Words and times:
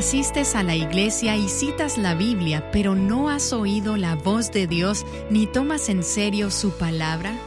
asistes 0.00 0.54
a 0.54 0.62
la 0.62 0.74
iglesia 0.74 1.36
y 1.36 1.46
citas 1.46 1.98
la 1.98 2.14
Biblia, 2.14 2.70
pero 2.72 2.94
no 2.94 3.28
has 3.28 3.52
oído 3.52 3.98
la 3.98 4.14
voz 4.14 4.50
de 4.50 4.66
Dios 4.66 5.04
ni 5.28 5.46
tomas 5.46 5.90
en 5.90 6.02
serio 6.02 6.50
su 6.50 6.70
palabra? 6.70 7.38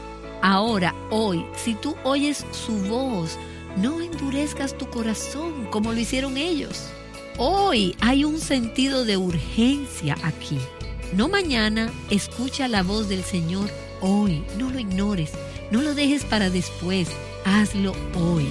Ahora, 0.44 0.94
hoy, 1.10 1.48
si 1.56 1.74
tú 1.74 1.96
oyes 2.04 2.46
su 2.52 2.74
voz, 2.88 3.40
no 3.76 4.02
endurezcas 4.02 4.78
tu 4.78 4.88
corazón 4.88 5.66
como 5.72 5.94
lo 5.94 6.00
hicieron 6.00 6.38
ellos. 6.38 6.90
Hoy 7.40 7.96
hay 8.02 8.24
un 8.24 8.40
sentido 8.40 9.04
de 9.04 9.18
urgencia 9.18 10.16
aquí. 10.22 10.60
No 11.12 11.30
mañana, 11.30 11.92
escucha 12.12 12.68
la 12.68 12.84
voz 12.84 13.10
del 13.10 13.24
Señor 13.24 13.68
hoy. 14.00 14.44
No 14.60 14.70
lo 14.70 14.78
ignores, 14.78 15.32
no 15.72 15.82
lo 15.82 15.96
dejes 15.96 16.24
para 16.24 16.52
después, 16.52 17.08
hazlo 17.46 17.96
hoy. 18.16 18.48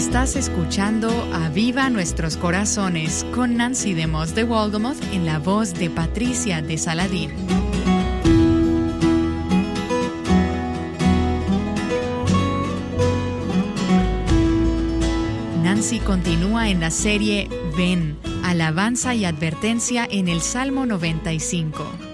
Estás 0.00 0.34
escuchando 0.34 1.10
a 1.34 1.50
Viva 1.50 1.90
Nuestros 1.90 2.38
Corazones 2.38 3.26
con 3.34 3.58
Nancy 3.58 3.92
de 3.92 4.06
Moss 4.06 4.34
de 4.34 4.44
Walgamoth 4.44 4.96
en 5.12 5.26
la 5.26 5.38
voz 5.38 5.74
de 5.74 5.90
Patricia 5.90 6.62
de 6.62 6.78
Saladín. 6.78 7.30
Nancy 15.62 15.98
continúa 15.98 16.70
en 16.70 16.80
la 16.80 16.90
serie 16.90 17.50
Ven, 17.76 18.16
alabanza 18.42 19.14
y 19.14 19.26
advertencia 19.26 20.08
en 20.10 20.28
el 20.28 20.40
Salmo 20.40 20.86
95. 20.86 22.09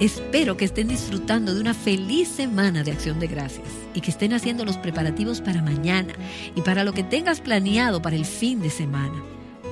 Espero 0.00 0.56
que 0.56 0.64
estén 0.64 0.88
disfrutando 0.88 1.54
de 1.54 1.60
una 1.60 1.72
feliz 1.72 2.26
semana 2.26 2.82
de 2.82 2.90
acción 2.90 3.20
de 3.20 3.28
gracias 3.28 3.68
y 3.94 4.00
que 4.00 4.10
estén 4.10 4.32
haciendo 4.32 4.64
los 4.64 4.76
preparativos 4.76 5.40
para 5.40 5.62
mañana 5.62 6.12
y 6.56 6.62
para 6.62 6.82
lo 6.82 6.92
que 6.92 7.04
tengas 7.04 7.40
planeado 7.40 8.02
para 8.02 8.16
el 8.16 8.24
fin 8.24 8.60
de 8.60 8.70
semana. 8.70 9.22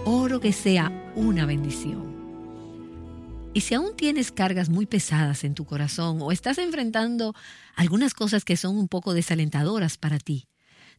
Oro 0.05 0.39
que 0.39 0.53
sea 0.53 0.93
una 1.17 1.45
bendición. 1.45 2.13
Y 3.53 3.63
si 3.63 3.75
aún 3.75 3.97
tienes 3.97 4.31
cargas 4.31 4.69
muy 4.69 4.87
pesadas 4.87 5.43
en 5.43 5.55
tu 5.55 5.65
corazón 5.65 6.19
o 6.23 6.31
estás 6.31 6.59
enfrentando 6.59 7.35
algunas 7.75 8.15
cosas 8.15 8.45
que 8.45 8.57
son 8.57 8.79
un 8.79 8.87
poco 8.87 9.15
desalentadoras 9.15 9.99
para 9.99 10.21
ti, 10.21 10.47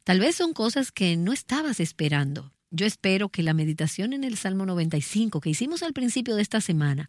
tal 0.03 0.19
vez 0.19 0.36
son 0.36 0.52
cosas 0.52 0.92
que 0.92 1.16
no 1.16 1.31
estabas 1.31 1.80
esperando. 1.80 2.52
Yo 2.75 2.88
espero 2.88 3.30
que 3.30 3.44
la 3.44 3.53
meditación 3.53 4.14
en 4.14 4.23
el 4.23 4.36
Salmo 4.36 4.66
95 4.66 5.40
que 5.42 5.52
hicimos 5.52 5.84
al 5.84 5.94
principio 5.94 6.36
de 6.36 6.42
esta 6.42 6.59
semana 6.59 7.08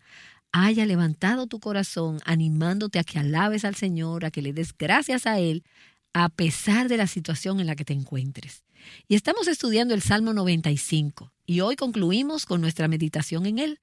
haya 0.55 0.87
levantado 0.87 1.49
tu 1.49 1.59
corazón, 1.59 2.21
animándote 2.25 3.01
a 3.01 3.05
que 3.05 3.19
alabes 3.19 3.65
al 3.65 3.75
Señor, 3.75 4.25
a 4.25 4.31
que 4.31 4.41
le 4.41 4.53
des 4.53 4.73
gracias 4.73 5.27
a 5.27 5.41
Él, 5.41 5.65
a 6.13 6.29
pesar 6.29 6.89
de 6.89 6.97
la 6.97 7.09
situación 7.09 7.59
en 7.59 7.67
la 7.67 7.75
que 7.75 7.85
te 7.85 7.93
encuentres. 7.93 8.63
Y 9.09 9.17
estamos 9.17 9.49
estudiando 9.49 9.95
el 9.95 10.03
Salmo 10.03 10.33
95 10.33 11.33
y 11.45 11.61
hoy 11.61 11.75
concluimos 11.75 12.47
con 12.47 12.61
nuestra 12.61 12.87
meditación 12.87 13.47
en 13.47 13.59
él. 13.59 13.81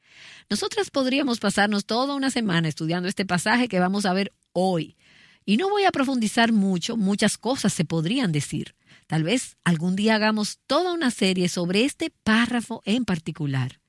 Nosotras 0.50 0.92
podríamos 0.92 1.40
pasarnos 1.40 1.86
toda 1.86 2.16
una 2.16 2.32
semana 2.32 2.70
estudiando 2.70 3.10
este 3.10 3.26
pasaje 3.26 3.68
que 3.68 3.80
vamos 3.80 4.06
a 4.06 4.14
ver 4.14 4.32
hoy. 4.54 4.96
Y 5.44 5.58
no 5.58 5.70
voy 5.70 5.84
a 5.84 5.92
profundizar 5.92 6.54
mucho, 6.54 6.96
muchas 6.96 7.38
cosas 7.38 7.74
se 7.74 7.84
podrían 7.84 8.32
decir. 8.32 8.76
Tal 9.08 9.24
vez 9.24 9.58
algún 9.66 9.98
día 9.98 10.16
hagamos 10.16 10.60
toda 10.68 10.94
una 10.94 11.12
serie 11.12 11.50
sobre 11.50 11.84
este 11.84 12.14
párrafo 12.24 12.82
en 12.86 13.04
particular. 13.04 13.81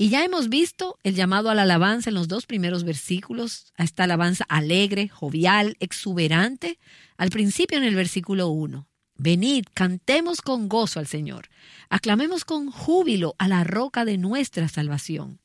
Y 0.00 0.08
ya 0.08 0.24
hemos 0.24 0.48
visto 0.48 0.98
el 1.02 1.14
llamado 1.14 1.50
a 1.50 1.54
la 1.54 1.64
alabanza 1.64 2.08
en 2.08 2.14
los 2.14 2.26
dos 2.26 2.46
primeros 2.46 2.84
versículos, 2.84 3.70
a 3.76 3.84
esta 3.84 4.04
alabanza 4.04 4.46
alegre, 4.48 5.08
jovial, 5.08 5.76
exuberante, 5.78 6.78
al 7.18 7.28
principio 7.28 7.76
en 7.76 7.84
el 7.84 7.94
versículo 7.94 8.48
1. 8.48 8.88
Venid, 9.16 9.66
cantemos 9.74 10.40
con 10.40 10.70
gozo 10.70 11.00
al 11.00 11.06
Señor, 11.06 11.50
aclamemos 11.90 12.46
con 12.46 12.70
júbilo 12.70 13.34
a 13.36 13.46
la 13.46 13.62
roca 13.62 14.06
de 14.06 14.16
nuestra 14.16 14.68
salvación. 14.68 15.42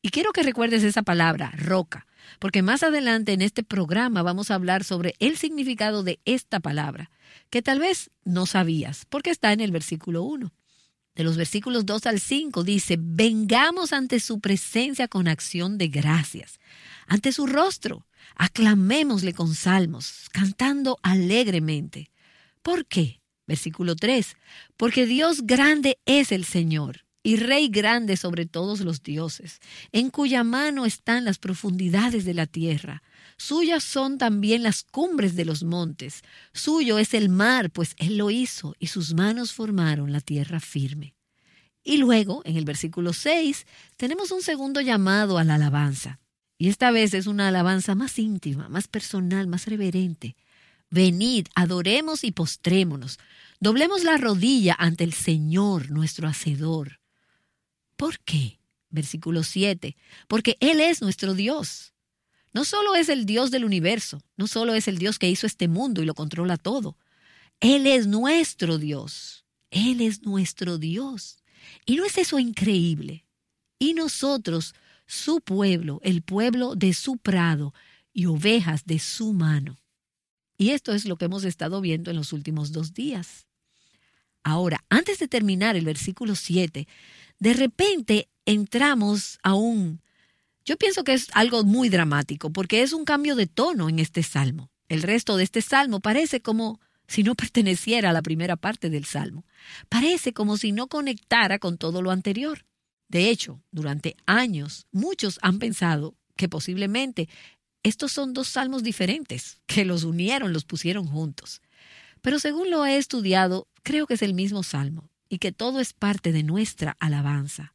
Y 0.00 0.10
quiero 0.10 0.30
que 0.30 0.44
recuerdes 0.44 0.84
esa 0.84 1.02
palabra, 1.02 1.50
roca, 1.56 2.06
porque 2.38 2.62
más 2.62 2.84
adelante 2.84 3.32
en 3.32 3.42
este 3.42 3.64
programa 3.64 4.22
vamos 4.22 4.52
a 4.52 4.54
hablar 4.54 4.84
sobre 4.84 5.16
el 5.18 5.36
significado 5.36 6.04
de 6.04 6.20
esta 6.24 6.60
palabra, 6.60 7.10
que 7.50 7.62
tal 7.62 7.80
vez 7.80 8.12
no 8.22 8.46
sabías, 8.46 9.06
porque 9.06 9.30
está 9.30 9.52
en 9.52 9.60
el 9.60 9.72
versículo 9.72 10.22
1 10.22 10.52
de 11.18 11.24
los 11.24 11.36
versículos 11.36 11.84
2 11.84 12.06
al 12.06 12.20
5 12.20 12.62
dice, 12.62 12.96
vengamos 12.96 13.92
ante 13.92 14.20
su 14.20 14.38
presencia 14.38 15.08
con 15.08 15.26
acción 15.26 15.76
de 15.76 15.88
gracias, 15.88 16.60
ante 17.08 17.32
su 17.32 17.48
rostro, 17.48 18.06
aclamémosle 18.36 19.32
con 19.34 19.52
salmos, 19.52 20.28
cantando 20.30 20.96
alegremente. 21.02 22.12
¿Por 22.62 22.86
qué? 22.86 23.20
Versículo 23.48 23.96
3, 23.96 24.36
porque 24.76 25.06
Dios 25.06 25.42
grande 25.42 25.98
es 26.06 26.30
el 26.30 26.44
Señor 26.44 27.04
y 27.24 27.34
Rey 27.34 27.66
grande 27.68 28.16
sobre 28.16 28.46
todos 28.46 28.78
los 28.78 29.02
dioses, 29.02 29.58
en 29.90 30.10
cuya 30.10 30.44
mano 30.44 30.86
están 30.86 31.24
las 31.24 31.38
profundidades 31.38 32.24
de 32.26 32.34
la 32.34 32.46
tierra. 32.46 33.02
Suyas 33.38 33.84
son 33.84 34.18
también 34.18 34.64
las 34.64 34.82
cumbres 34.82 35.36
de 35.36 35.44
los 35.44 35.62
montes. 35.62 36.22
Suyo 36.52 36.98
es 36.98 37.14
el 37.14 37.28
mar, 37.28 37.70
pues 37.70 37.94
Él 37.96 38.18
lo 38.18 38.30
hizo, 38.30 38.74
y 38.80 38.88
sus 38.88 39.14
manos 39.14 39.52
formaron 39.52 40.10
la 40.10 40.20
tierra 40.20 40.58
firme. 40.58 41.14
Y 41.84 41.98
luego, 41.98 42.42
en 42.44 42.56
el 42.56 42.64
versículo 42.64 43.12
6, 43.12 43.64
tenemos 43.96 44.32
un 44.32 44.42
segundo 44.42 44.80
llamado 44.80 45.38
a 45.38 45.44
la 45.44 45.54
alabanza. 45.54 46.18
Y 46.58 46.68
esta 46.68 46.90
vez 46.90 47.14
es 47.14 47.28
una 47.28 47.48
alabanza 47.48 47.94
más 47.94 48.18
íntima, 48.18 48.68
más 48.68 48.88
personal, 48.88 49.46
más 49.46 49.66
reverente. 49.66 50.34
Venid, 50.90 51.46
adoremos 51.54 52.24
y 52.24 52.32
postrémonos. 52.32 53.18
Doblemos 53.60 54.02
la 54.02 54.16
rodilla 54.16 54.74
ante 54.76 55.04
el 55.04 55.12
Señor, 55.12 55.90
nuestro 55.90 56.26
Hacedor. 56.26 56.98
¿Por 57.96 58.18
qué? 58.20 58.58
Versículo 58.90 59.44
7. 59.44 59.96
Porque 60.26 60.56
Él 60.58 60.80
es 60.80 61.02
nuestro 61.02 61.34
Dios. 61.34 61.94
No 62.52 62.64
solo 62.64 62.94
es 62.94 63.08
el 63.08 63.26
Dios 63.26 63.50
del 63.50 63.64
universo, 63.64 64.22
no 64.36 64.46
solo 64.46 64.74
es 64.74 64.88
el 64.88 64.98
Dios 64.98 65.18
que 65.18 65.28
hizo 65.28 65.46
este 65.46 65.68
mundo 65.68 66.02
y 66.02 66.06
lo 66.06 66.14
controla 66.14 66.56
todo. 66.56 66.96
Él 67.60 67.86
es 67.86 68.06
nuestro 68.06 68.78
Dios. 68.78 69.44
Él 69.70 70.00
es 70.00 70.22
nuestro 70.22 70.78
Dios. 70.78 71.38
¿Y 71.84 71.96
no 71.96 72.04
es 72.04 72.16
eso 72.18 72.38
increíble? 72.38 73.24
Y 73.78 73.94
nosotros, 73.94 74.74
su 75.06 75.40
pueblo, 75.40 76.00
el 76.02 76.22
pueblo 76.22 76.74
de 76.74 76.94
su 76.94 77.18
prado 77.18 77.74
y 78.12 78.26
ovejas 78.26 78.84
de 78.86 78.98
su 78.98 79.32
mano. 79.32 79.78
Y 80.56 80.70
esto 80.70 80.92
es 80.92 81.04
lo 81.04 81.16
que 81.16 81.26
hemos 81.26 81.44
estado 81.44 81.80
viendo 81.80 82.10
en 82.10 82.16
los 82.16 82.32
últimos 82.32 82.72
dos 82.72 82.94
días. 82.94 83.46
Ahora, 84.42 84.84
antes 84.88 85.18
de 85.18 85.28
terminar 85.28 85.76
el 85.76 85.84
versículo 85.84 86.34
7, 86.34 86.88
de 87.38 87.54
repente 87.54 88.28
entramos 88.44 89.38
a 89.42 89.54
un 89.54 90.00
yo 90.68 90.76
pienso 90.76 91.02
que 91.02 91.14
es 91.14 91.28
algo 91.32 91.64
muy 91.64 91.88
dramático 91.88 92.50
porque 92.52 92.82
es 92.82 92.92
un 92.92 93.06
cambio 93.06 93.36
de 93.36 93.46
tono 93.46 93.88
en 93.88 93.98
este 93.98 94.22
salmo. 94.22 94.70
El 94.90 95.00
resto 95.00 95.38
de 95.38 95.44
este 95.44 95.62
salmo 95.62 96.00
parece 96.00 96.42
como 96.42 96.78
si 97.06 97.22
no 97.22 97.34
perteneciera 97.42 98.10
a 98.10 98.12
la 98.12 98.20
primera 98.20 98.56
parte 98.56 98.90
del 98.90 99.06
salmo. 99.06 99.46
Parece 99.88 100.34
como 100.34 100.58
si 100.58 100.72
no 100.72 100.88
conectara 100.88 101.58
con 101.58 101.78
todo 101.78 102.02
lo 102.02 102.10
anterior. 102.10 102.66
De 103.08 103.30
hecho, 103.30 103.62
durante 103.70 104.14
años 104.26 104.86
muchos 104.92 105.38
han 105.40 105.58
pensado 105.58 106.18
que 106.36 106.50
posiblemente 106.50 107.30
estos 107.82 108.12
son 108.12 108.34
dos 108.34 108.48
salmos 108.48 108.82
diferentes, 108.82 109.62
que 109.64 109.86
los 109.86 110.04
unieron, 110.04 110.52
los 110.52 110.66
pusieron 110.66 111.06
juntos. 111.06 111.62
Pero 112.20 112.38
según 112.38 112.70
lo 112.70 112.84
he 112.84 112.98
estudiado, 112.98 113.68
creo 113.82 114.06
que 114.06 114.14
es 114.14 114.22
el 114.22 114.34
mismo 114.34 114.62
salmo 114.62 115.08
y 115.30 115.38
que 115.38 115.50
todo 115.50 115.80
es 115.80 115.94
parte 115.94 116.30
de 116.30 116.42
nuestra 116.42 116.94
alabanza. 117.00 117.74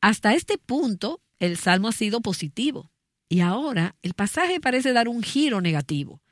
Hasta 0.00 0.34
este 0.34 0.58
punto, 0.58 1.20
el 1.40 1.56
salmo 1.56 1.88
ha 1.88 1.92
sido 1.92 2.20
positivo. 2.20 2.92
Y 3.28 3.40
ahora 3.40 3.96
el 4.02 4.14
pasaje 4.14 4.60
parece 4.60 4.92
dar 4.92 5.08
un 5.08 5.22
giro 5.22 5.60
negativo. 5.60 6.22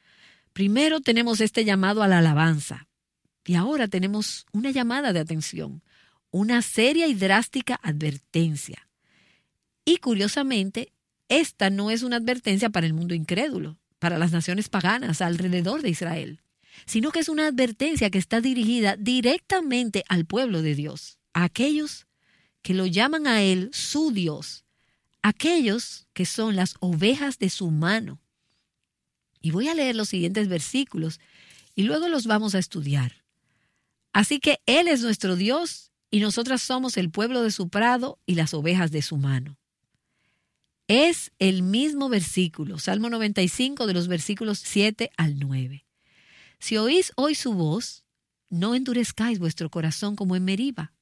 Primero 0.53 1.01
tenemos 1.01 1.41
este 1.41 1.65
llamado 1.65 2.03
a 2.03 2.09
la 2.09 2.19
alabanza. 2.19 2.89
Y 3.45 3.55
ahora 3.55 3.89
tenemos 3.89 4.47
una 4.53 4.71
llamada 4.71 5.13
de 5.13 5.21
atención, 5.21 5.83
una 6.31 6.61
seria 6.61 7.07
y 7.07 7.15
drástica 7.15 7.81
advertencia. 7.83 8.89
Y 9.85 9.97
curiosamente, 9.99 10.93
esta 11.29 11.71
no 11.71 11.91
es 11.91 12.03
una 12.03 12.17
advertencia 12.17 12.69
para 12.69 12.87
el 12.87 12.93
mundo 12.93 13.15
incrédulo, 13.15 13.79
para 13.99 14.19
las 14.19 14.33
naciones 14.33 14.69
paganas 14.69 15.23
alrededor 15.23 15.81
de 15.81 15.91
Israel, 15.91 16.43
sino 16.85 17.11
que 17.11 17.21
es 17.21 17.29
una 17.29 17.47
advertencia 17.47 18.11
que 18.11 18.19
está 18.19 18.41
dirigida 18.41 18.97
directamente 18.97 20.05
al 20.09 20.27
pueblo 20.27 20.61
de 20.61 20.75
Dios, 20.75 21.19
a 21.33 21.45
aquellos 21.45 22.07
que 22.61 22.75
lo 22.75 22.87
llaman 22.87 23.27
a 23.27 23.43
Él 23.43 23.71
su 23.73 24.11
Dios, 24.11 24.65
aquellos 25.29 26.07
que 26.15 26.27
son 26.27 26.57
las 26.57 26.75
ovejas 26.81 27.39
de 27.39 27.51
su 27.51 27.71
mano. 27.71 28.21
Y 29.41 29.51
voy 29.51 29.69
a 29.69 29.75
leer 29.75 29.95
los 29.95 30.09
siguientes 30.09 30.49
versículos 30.49 31.21
y 31.75 31.83
luego 31.83 32.09
los 32.09 32.27
vamos 32.27 32.55
a 32.55 32.59
estudiar. 32.59 33.25
Así 34.13 34.41
que 34.41 34.61
Él 34.67 34.89
es 34.89 35.03
nuestro 35.03 35.37
Dios 35.37 35.93
y 36.11 36.21
nosotras 36.21 36.63
somos 36.63 36.97
el 36.97 37.11
pueblo 37.11 37.43
de 37.43 37.51
su 37.51 37.69
prado 37.69 38.19
y 38.27 38.35
las 38.35 38.55
ovejas 38.55 38.91
de 38.91 39.03
su 39.03 39.17
mano. 39.17 39.59
Es 40.89 41.31
el 41.39 41.63
mismo 41.63 42.09
versículo, 42.09 42.79
Salmo 42.79 43.11
95 43.11 43.87
de 43.87 43.93
los 43.93 44.09
versículos 44.09 44.59
7 44.59 45.11
al 45.19 45.39
9. 45.39 45.85
Si 46.59 46.79
oís 46.79 47.13
hoy 47.17 47.35
su 47.35 47.53
voz, 47.53 48.05
no 48.49 48.75
endurezcáis 48.75 49.39
vuestro 49.39 49.71
corazón 49.71 50.17
como 50.17 50.35
en 50.35 50.45
Meriba, 50.45 50.95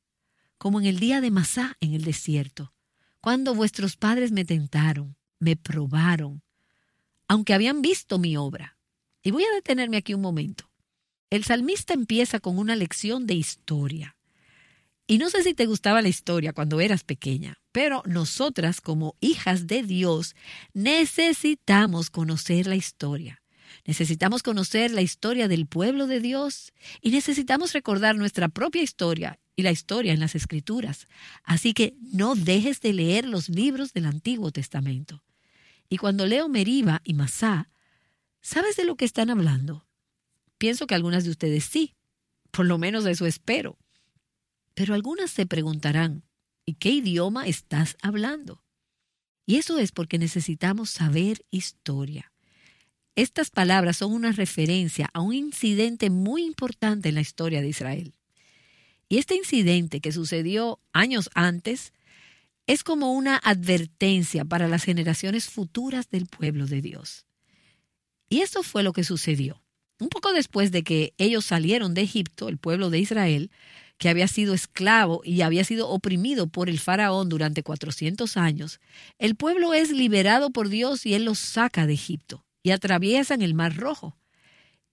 como 0.58 0.80
en 0.80 0.86
el 0.86 0.98
día 0.98 1.20
de 1.20 1.30
Masá 1.30 1.76
en 1.80 1.94
el 1.94 2.02
desierto, 2.02 2.74
cuando 3.26 3.56
vuestros 3.56 3.96
padres 3.96 4.30
me 4.30 4.44
tentaron, 4.44 5.16
me 5.40 5.56
probaron, 5.56 6.44
aunque 7.26 7.54
habían 7.54 7.82
visto 7.82 8.20
mi 8.20 8.36
obra. 8.36 8.78
Y 9.20 9.32
voy 9.32 9.42
a 9.42 9.52
detenerme 9.52 9.96
aquí 9.96 10.14
un 10.14 10.20
momento. 10.20 10.70
El 11.28 11.42
salmista 11.42 11.92
empieza 11.92 12.38
con 12.38 12.56
una 12.56 12.76
lección 12.76 13.26
de 13.26 13.34
historia. 13.34 14.16
Y 15.08 15.18
no 15.18 15.28
sé 15.28 15.42
si 15.42 15.54
te 15.54 15.66
gustaba 15.66 16.02
la 16.02 16.08
historia 16.08 16.52
cuando 16.52 16.80
eras 16.80 17.02
pequeña, 17.02 17.58
pero 17.72 18.04
nosotras 18.06 18.80
como 18.80 19.16
hijas 19.18 19.66
de 19.66 19.82
Dios 19.82 20.36
necesitamos 20.72 22.10
conocer 22.10 22.68
la 22.68 22.76
historia. 22.76 23.42
Necesitamos 23.84 24.42
conocer 24.42 24.90
la 24.90 25.02
historia 25.02 25.48
del 25.48 25.66
pueblo 25.66 26.06
de 26.06 26.20
Dios 26.20 26.72
y 27.00 27.10
necesitamos 27.10 27.72
recordar 27.72 28.16
nuestra 28.16 28.48
propia 28.48 28.82
historia 28.82 29.38
y 29.54 29.62
la 29.62 29.70
historia 29.70 30.12
en 30.12 30.20
las 30.20 30.34
escrituras. 30.34 31.06
Así 31.44 31.72
que 31.72 31.94
no 32.00 32.34
dejes 32.34 32.80
de 32.80 32.92
leer 32.92 33.26
los 33.26 33.48
libros 33.48 33.92
del 33.92 34.06
Antiguo 34.06 34.50
Testamento. 34.50 35.22
Y 35.88 35.98
cuando 35.98 36.26
leo 36.26 36.48
Meriba 36.48 37.00
y 37.04 37.14
Masá, 37.14 37.70
¿sabes 38.40 38.76
de 38.76 38.84
lo 38.84 38.96
que 38.96 39.04
están 39.04 39.30
hablando? 39.30 39.86
Pienso 40.58 40.86
que 40.86 40.94
algunas 40.94 41.24
de 41.24 41.30
ustedes 41.30 41.64
sí, 41.64 41.94
por 42.50 42.66
lo 42.66 42.78
menos 42.78 43.06
eso 43.06 43.26
espero. 43.26 43.78
Pero 44.74 44.94
algunas 44.94 45.30
se 45.30 45.46
preguntarán, 45.46 46.24
¿y 46.64 46.74
qué 46.74 46.90
idioma 46.90 47.46
estás 47.46 47.96
hablando? 48.02 48.62
Y 49.46 49.56
eso 49.56 49.78
es 49.78 49.92
porque 49.92 50.18
necesitamos 50.18 50.90
saber 50.90 51.44
historia. 51.50 52.32
Estas 53.16 53.48
palabras 53.48 53.96
son 53.96 54.12
una 54.12 54.30
referencia 54.32 55.08
a 55.14 55.22
un 55.22 55.32
incidente 55.32 56.10
muy 56.10 56.44
importante 56.44 57.08
en 57.08 57.14
la 57.14 57.22
historia 57.22 57.62
de 57.62 57.68
Israel. 57.68 58.12
Y 59.08 59.16
este 59.16 59.34
incidente 59.34 60.00
que 60.00 60.12
sucedió 60.12 60.80
años 60.92 61.30
antes 61.34 61.94
es 62.66 62.84
como 62.84 63.14
una 63.14 63.38
advertencia 63.38 64.44
para 64.44 64.68
las 64.68 64.84
generaciones 64.84 65.48
futuras 65.48 66.10
del 66.10 66.26
pueblo 66.26 66.66
de 66.66 66.82
Dios. 66.82 67.24
Y 68.28 68.40
eso 68.40 68.62
fue 68.62 68.82
lo 68.82 68.92
que 68.92 69.02
sucedió. 69.02 69.62
Un 69.98 70.10
poco 70.10 70.34
después 70.34 70.70
de 70.70 70.82
que 70.82 71.14
ellos 71.16 71.46
salieron 71.46 71.94
de 71.94 72.02
Egipto, 72.02 72.50
el 72.50 72.58
pueblo 72.58 72.90
de 72.90 72.98
Israel, 72.98 73.50
que 73.96 74.10
había 74.10 74.28
sido 74.28 74.52
esclavo 74.52 75.22
y 75.24 75.40
había 75.40 75.64
sido 75.64 75.88
oprimido 75.88 76.48
por 76.48 76.68
el 76.68 76.78
faraón 76.78 77.30
durante 77.30 77.62
400 77.62 78.36
años, 78.36 78.78
el 79.18 79.36
pueblo 79.36 79.72
es 79.72 79.90
liberado 79.90 80.50
por 80.50 80.68
Dios 80.68 81.06
y 81.06 81.14
él 81.14 81.24
los 81.24 81.38
saca 81.38 81.86
de 81.86 81.94
Egipto 81.94 82.45
y 82.66 82.72
atraviesan 82.72 83.42
el 83.42 83.54
Mar 83.54 83.76
Rojo. 83.76 84.18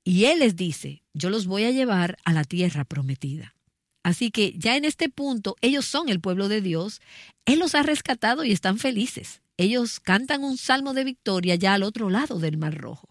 Y 0.04 0.26
Él 0.26 0.40
les 0.42 0.56
dice, 0.56 1.02
yo 1.16 1.32
los 1.32 1.48
voy 1.48 1.64
a 1.64 1.72
llevar 1.72 2.20
a 2.24 2.32
la 2.32 2.44
tierra 2.44 2.86
prometida. 2.86 3.56
Así 4.04 4.30
que 4.30 4.54
ya 4.56 4.78
en 4.78 4.86
este 4.86 5.10
punto 5.10 5.56
ellos 5.60 5.84
son 5.84 6.08
el 6.08 6.20
pueblo 6.20 6.50
de 6.50 6.62
Dios, 6.62 7.02
Él 7.46 7.58
los 7.58 7.74
ha 7.74 7.82
rescatado 7.82 8.44
y 8.44 8.52
están 8.52 8.78
felices. 8.78 9.42
Ellos 9.58 10.00
cantan 10.00 10.44
un 10.44 10.58
salmo 10.58 10.94
de 10.94 11.04
victoria 11.04 11.56
ya 11.56 11.74
al 11.74 11.82
otro 11.82 12.12
lado 12.12 12.38
del 12.38 12.58
Mar 12.58 12.78
Rojo. 12.78 13.10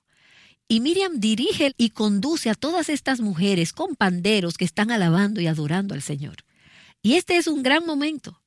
Y 0.68 0.78
Miriam 0.78 1.18
dirige 1.18 1.72
y 1.76 1.90
conduce 1.90 2.48
a 2.48 2.54
todas 2.54 2.88
estas 2.88 3.20
mujeres 3.20 3.72
con 3.72 3.96
panderos 3.96 4.56
que 4.56 4.64
están 4.64 4.92
alabando 4.92 5.40
y 5.40 5.48
adorando 5.48 5.92
al 5.94 6.02
Señor. 6.02 6.36
Y 7.02 7.14
este 7.14 7.36
es 7.36 7.48
un 7.48 7.64
gran 7.64 7.84
momento. 7.84 8.40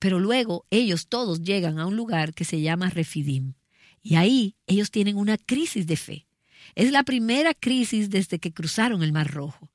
Pero 0.00 0.18
luego 0.18 0.66
ellos 0.70 1.06
todos 1.06 1.42
llegan 1.42 1.78
a 1.78 1.86
un 1.86 1.94
lugar 1.94 2.34
que 2.34 2.44
se 2.44 2.60
llama 2.60 2.90
Refidim. 2.90 3.54
Y 4.02 4.16
ahí 4.16 4.56
ellos 4.66 4.90
tienen 4.90 5.16
una 5.16 5.36
crisis 5.36 5.86
de 5.86 5.96
fe. 5.96 6.26
Es 6.74 6.90
la 6.92 7.02
primera 7.02 7.54
crisis 7.54 8.10
desde 8.10 8.38
que 8.38 8.52
cruzaron 8.52 9.02
el 9.02 9.12
Mar 9.12 9.32
Rojo. 9.32 9.70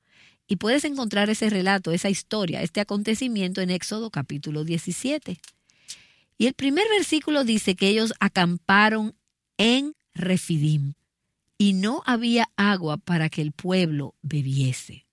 Y 0.48 0.56
puedes 0.56 0.84
encontrar 0.84 1.28
ese 1.28 1.50
relato, 1.50 1.92
esa 1.92 2.08
historia, 2.08 2.62
este 2.62 2.80
acontecimiento 2.80 3.60
en 3.60 3.70
Éxodo 3.70 4.10
capítulo 4.10 4.64
17. 4.64 5.38
Y 6.38 6.46
el 6.46 6.54
primer 6.54 6.86
versículo 6.88 7.44
dice 7.44 7.74
que 7.74 7.88
ellos 7.88 8.14
acamparon 8.20 9.14
en 9.58 9.94
Refidim 10.14 10.94
y 11.58 11.72
no 11.72 12.02
había 12.06 12.50
agua 12.56 12.96
para 12.96 13.28
que 13.28 13.42
el 13.42 13.52
pueblo 13.52 14.14
bebiese. 14.22 15.06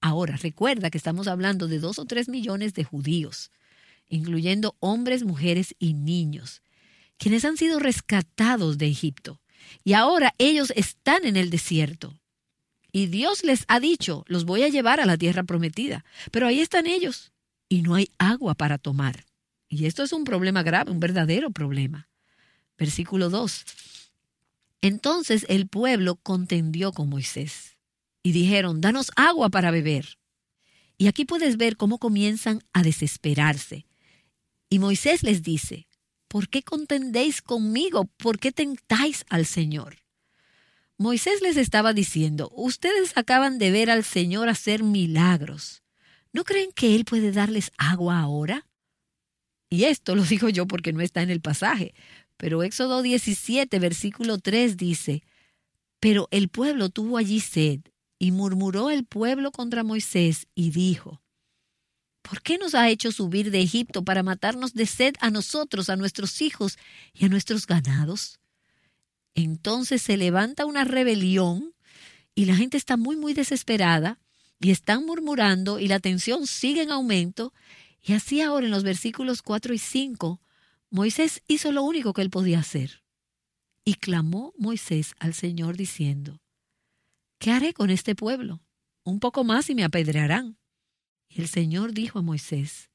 Ahora, 0.00 0.36
recuerda 0.36 0.90
que 0.90 0.98
estamos 0.98 1.26
hablando 1.26 1.66
de 1.66 1.80
dos 1.80 1.98
o 1.98 2.04
tres 2.04 2.28
millones 2.28 2.72
de 2.74 2.84
judíos, 2.84 3.50
incluyendo 4.08 4.76
hombres, 4.80 5.24
mujeres 5.24 5.74
y 5.78 5.94
niños 5.94 6.62
quienes 7.18 7.44
han 7.44 7.56
sido 7.56 7.78
rescatados 7.78 8.78
de 8.78 8.86
Egipto. 8.86 9.40
Y 9.84 9.92
ahora 9.92 10.34
ellos 10.38 10.72
están 10.76 11.24
en 11.24 11.36
el 11.36 11.50
desierto. 11.50 12.18
Y 12.92 13.06
Dios 13.06 13.44
les 13.44 13.64
ha 13.68 13.80
dicho, 13.80 14.24
los 14.28 14.44
voy 14.44 14.62
a 14.62 14.68
llevar 14.68 15.00
a 15.00 15.06
la 15.06 15.18
tierra 15.18 15.42
prometida. 15.42 16.04
Pero 16.30 16.46
ahí 16.46 16.60
están 16.60 16.86
ellos. 16.86 17.32
Y 17.68 17.82
no 17.82 17.94
hay 17.94 18.10
agua 18.18 18.54
para 18.54 18.78
tomar. 18.78 19.26
Y 19.68 19.84
esto 19.86 20.02
es 20.02 20.12
un 20.12 20.24
problema 20.24 20.62
grave, 20.62 20.90
un 20.90 21.00
verdadero 21.00 21.50
problema. 21.50 22.08
Versículo 22.78 23.28
2. 23.28 23.64
Entonces 24.80 25.44
el 25.48 25.68
pueblo 25.68 26.16
contendió 26.16 26.92
con 26.92 27.08
Moisés. 27.08 27.76
Y 28.22 28.32
dijeron, 28.32 28.80
danos 28.80 29.10
agua 29.16 29.50
para 29.50 29.70
beber. 29.70 30.18
Y 30.96 31.06
aquí 31.06 31.24
puedes 31.24 31.56
ver 31.56 31.76
cómo 31.76 31.98
comienzan 31.98 32.62
a 32.72 32.82
desesperarse. 32.82 33.86
Y 34.70 34.78
Moisés 34.78 35.22
les 35.22 35.42
dice, 35.42 35.87
¿por 36.28 36.48
qué 36.48 36.62
contendéis 36.62 37.42
conmigo? 37.42 38.04
¿Por 38.04 38.38
qué 38.38 38.52
tentáis 38.52 39.24
al 39.28 39.46
Señor? 39.46 39.96
Moisés 40.96 41.42
les 41.42 41.56
estaba 41.56 41.92
diciendo, 41.92 42.50
ustedes 42.54 43.16
acaban 43.16 43.58
de 43.58 43.70
ver 43.70 43.90
al 43.90 44.04
Señor 44.04 44.48
hacer 44.48 44.82
milagros. 44.82 45.82
¿No 46.32 46.44
creen 46.44 46.70
que 46.72 46.94
Él 46.94 47.04
puede 47.04 47.32
darles 47.32 47.70
agua 47.78 48.18
ahora? 48.18 48.66
Y 49.70 49.84
esto 49.84 50.14
lo 50.14 50.22
digo 50.24 50.48
yo 50.48 50.66
porque 50.66 50.92
no 50.92 51.00
está 51.00 51.22
en 51.22 51.30
el 51.30 51.40
pasaje, 51.40 51.94
pero 52.36 52.62
Éxodo 52.62 53.02
17, 53.02 53.78
versículo 53.78 54.38
3 54.38 54.76
dice, 54.76 55.22
Pero 56.00 56.28
el 56.30 56.48
pueblo 56.48 56.88
tuvo 56.88 57.16
allí 57.16 57.40
sed, 57.40 57.80
y 58.18 58.32
murmuró 58.32 58.90
el 58.90 59.04
pueblo 59.04 59.52
contra 59.52 59.84
Moisés, 59.84 60.46
y 60.54 60.70
dijo, 60.70 61.22
¿Por 62.28 62.42
qué 62.42 62.58
nos 62.58 62.74
ha 62.74 62.90
hecho 62.90 63.10
subir 63.10 63.50
de 63.50 63.62
Egipto 63.62 64.04
para 64.04 64.22
matarnos 64.22 64.74
de 64.74 64.84
sed 64.84 65.14
a 65.20 65.30
nosotros, 65.30 65.88
a 65.88 65.96
nuestros 65.96 66.42
hijos 66.42 66.78
y 67.14 67.24
a 67.24 67.28
nuestros 67.28 67.66
ganados? 67.66 68.38
Entonces 69.34 70.02
se 70.02 70.16
levanta 70.18 70.66
una 70.66 70.84
rebelión 70.84 71.72
y 72.34 72.44
la 72.44 72.54
gente 72.54 72.76
está 72.76 72.96
muy, 72.98 73.16
muy 73.16 73.32
desesperada 73.32 74.18
y 74.60 74.72
están 74.72 75.06
murmurando 75.06 75.78
y 75.78 75.88
la 75.88 76.00
tensión 76.00 76.46
sigue 76.46 76.82
en 76.82 76.90
aumento. 76.90 77.54
Y 78.02 78.12
así 78.12 78.42
ahora 78.42 78.66
en 78.66 78.72
los 78.72 78.82
versículos 78.82 79.40
4 79.40 79.72
y 79.72 79.78
5, 79.78 80.40
Moisés 80.90 81.42
hizo 81.48 81.72
lo 81.72 81.82
único 81.82 82.12
que 82.12 82.22
él 82.22 82.30
podía 82.30 82.58
hacer. 82.58 83.02
Y 83.84 83.94
clamó 83.94 84.52
Moisés 84.58 85.14
al 85.18 85.32
Señor 85.32 85.78
diciendo, 85.78 86.42
¿qué 87.38 87.52
haré 87.52 87.72
con 87.72 87.88
este 87.88 88.14
pueblo? 88.14 88.60
Un 89.02 89.18
poco 89.18 89.44
más 89.44 89.70
y 89.70 89.74
me 89.74 89.84
apedrearán. 89.84 90.58
Y 91.28 91.40
el 91.40 91.48
Señor 91.48 91.92
dijo 91.92 92.18
a 92.18 92.22
Moisés, 92.22 92.90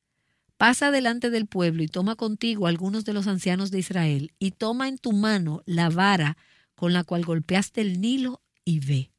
Pasa 0.58 0.92
delante 0.92 1.30
del 1.30 1.48
pueblo 1.48 1.84
y 1.84 1.88
toma 1.88 2.16
contigo 2.16 2.68
algunos 2.68 3.06
de 3.06 3.14
los 3.14 3.28
ancianos 3.28 3.70
de 3.72 3.80
Israel, 3.80 4.32
y 4.40 4.52
toma 4.52 4.88
en 4.88 4.98
tu 4.98 5.12
mano 5.12 5.62
la 5.66 5.90
vara 5.90 6.38
con 6.76 6.94
la 6.94 7.04
cual 7.04 7.26
golpeaste 7.26 7.82
el 7.82 8.00
Nilo, 8.00 8.42
y 8.66 8.80
ve. 8.80 9.12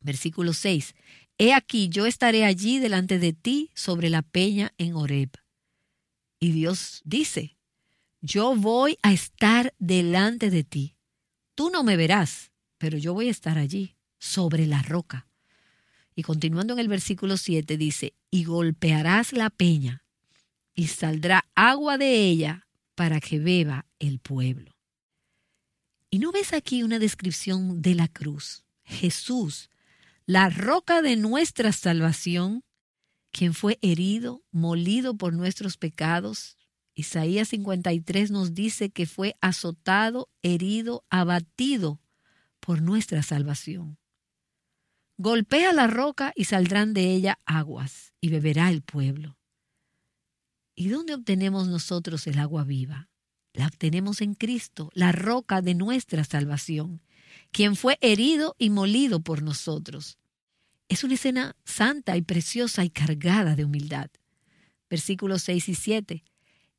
Versículo 0.00 0.52
6. 0.52 0.94
He 1.38 1.52
aquí, 1.52 1.88
yo 1.88 2.06
estaré 2.06 2.44
allí 2.44 2.78
delante 2.78 3.18
de 3.18 3.32
ti 3.32 3.70
sobre 3.74 4.10
la 4.10 4.22
peña 4.22 4.72
en 4.78 4.94
Horeb. 4.94 5.30
Y 6.40 6.52
Dios 6.52 7.00
dice, 7.04 7.56
yo 8.20 8.54
voy 8.54 8.98
a 9.02 9.12
estar 9.12 9.74
delante 9.78 10.50
de 10.50 10.64
ti. 10.64 10.96
Tú 11.54 11.70
no 11.70 11.84
me 11.84 11.96
verás, 11.96 12.52
pero 12.78 12.98
yo 12.98 13.14
voy 13.14 13.28
a 13.28 13.30
estar 13.30 13.58
allí, 13.58 13.96
sobre 14.18 14.66
la 14.66 14.82
roca. 14.82 15.28
Y 16.14 16.22
continuando 16.22 16.74
en 16.74 16.78
el 16.78 16.88
versículo 16.88 17.36
7 17.36 17.76
dice, 17.76 18.14
y 18.30 18.44
golpearás 18.44 19.32
la 19.32 19.50
peña, 19.50 20.04
y 20.74 20.88
saldrá 20.88 21.44
agua 21.54 21.98
de 21.98 22.16
ella 22.16 22.66
para 22.94 23.20
que 23.20 23.38
beba 23.38 23.86
el 23.98 24.20
pueblo. 24.20 24.76
¿Y 26.10 26.18
no 26.18 26.30
ves 26.30 26.52
aquí 26.52 26.82
una 26.82 26.98
descripción 26.98 27.82
de 27.82 27.94
la 27.96 28.06
cruz? 28.06 28.64
Jesús, 28.84 29.70
la 30.26 30.48
roca 30.48 31.02
de 31.02 31.16
nuestra 31.16 31.72
salvación, 31.72 32.62
quien 33.32 33.52
fue 33.52 33.78
herido, 33.82 34.44
molido 34.52 35.16
por 35.16 35.32
nuestros 35.32 35.76
pecados. 35.76 36.56
Isaías 36.94 37.48
53 37.48 38.30
nos 38.30 38.54
dice 38.54 38.90
que 38.90 39.06
fue 39.06 39.34
azotado, 39.40 40.28
herido, 40.42 41.04
abatido 41.10 42.00
por 42.60 42.80
nuestra 42.80 43.24
salvación. 43.24 43.98
Golpea 45.16 45.72
la 45.72 45.86
roca 45.86 46.32
y 46.34 46.44
saldrán 46.44 46.92
de 46.92 47.12
ella 47.12 47.38
aguas, 47.46 48.12
y 48.20 48.30
beberá 48.30 48.70
el 48.70 48.82
pueblo. 48.82 49.38
¿Y 50.74 50.88
dónde 50.88 51.14
obtenemos 51.14 51.68
nosotros 51.68 52.26
el 52.26 52.38
agua 52.38 52.64
viva? 52.64 53.08
La 53.52 53.68
obtenemos 53.68 54.20
en 54.20 54.34
Cristo, 54.34 54.90
la 54.92 55.12
roca 55.12 55.62
de 55.62 55.74
nuestra 55.74 56.24
salvación, 56.24 57.00
quien 57.52 57.76
fue 57.76 57.96
herido 58.00 58.56
y 58.58 58.70
molido 58.70 59.20
por 59.20 59.42
nosotros. 59.42 60.18
Es 60.88 61.04
una 61.04 61.14
escena 61.14 61.56
santa 61.64 62.16
y 62.16 62.22
preciosa 62.22 62.84
y 62.84 62.90
cargada 62.90 63.54
de 63.54 63.64
humildad. 63.64 64.10
Versículos 64.90 65.42
6 65.42 65.68
y 65.68 65.74
7. 65.76 66.24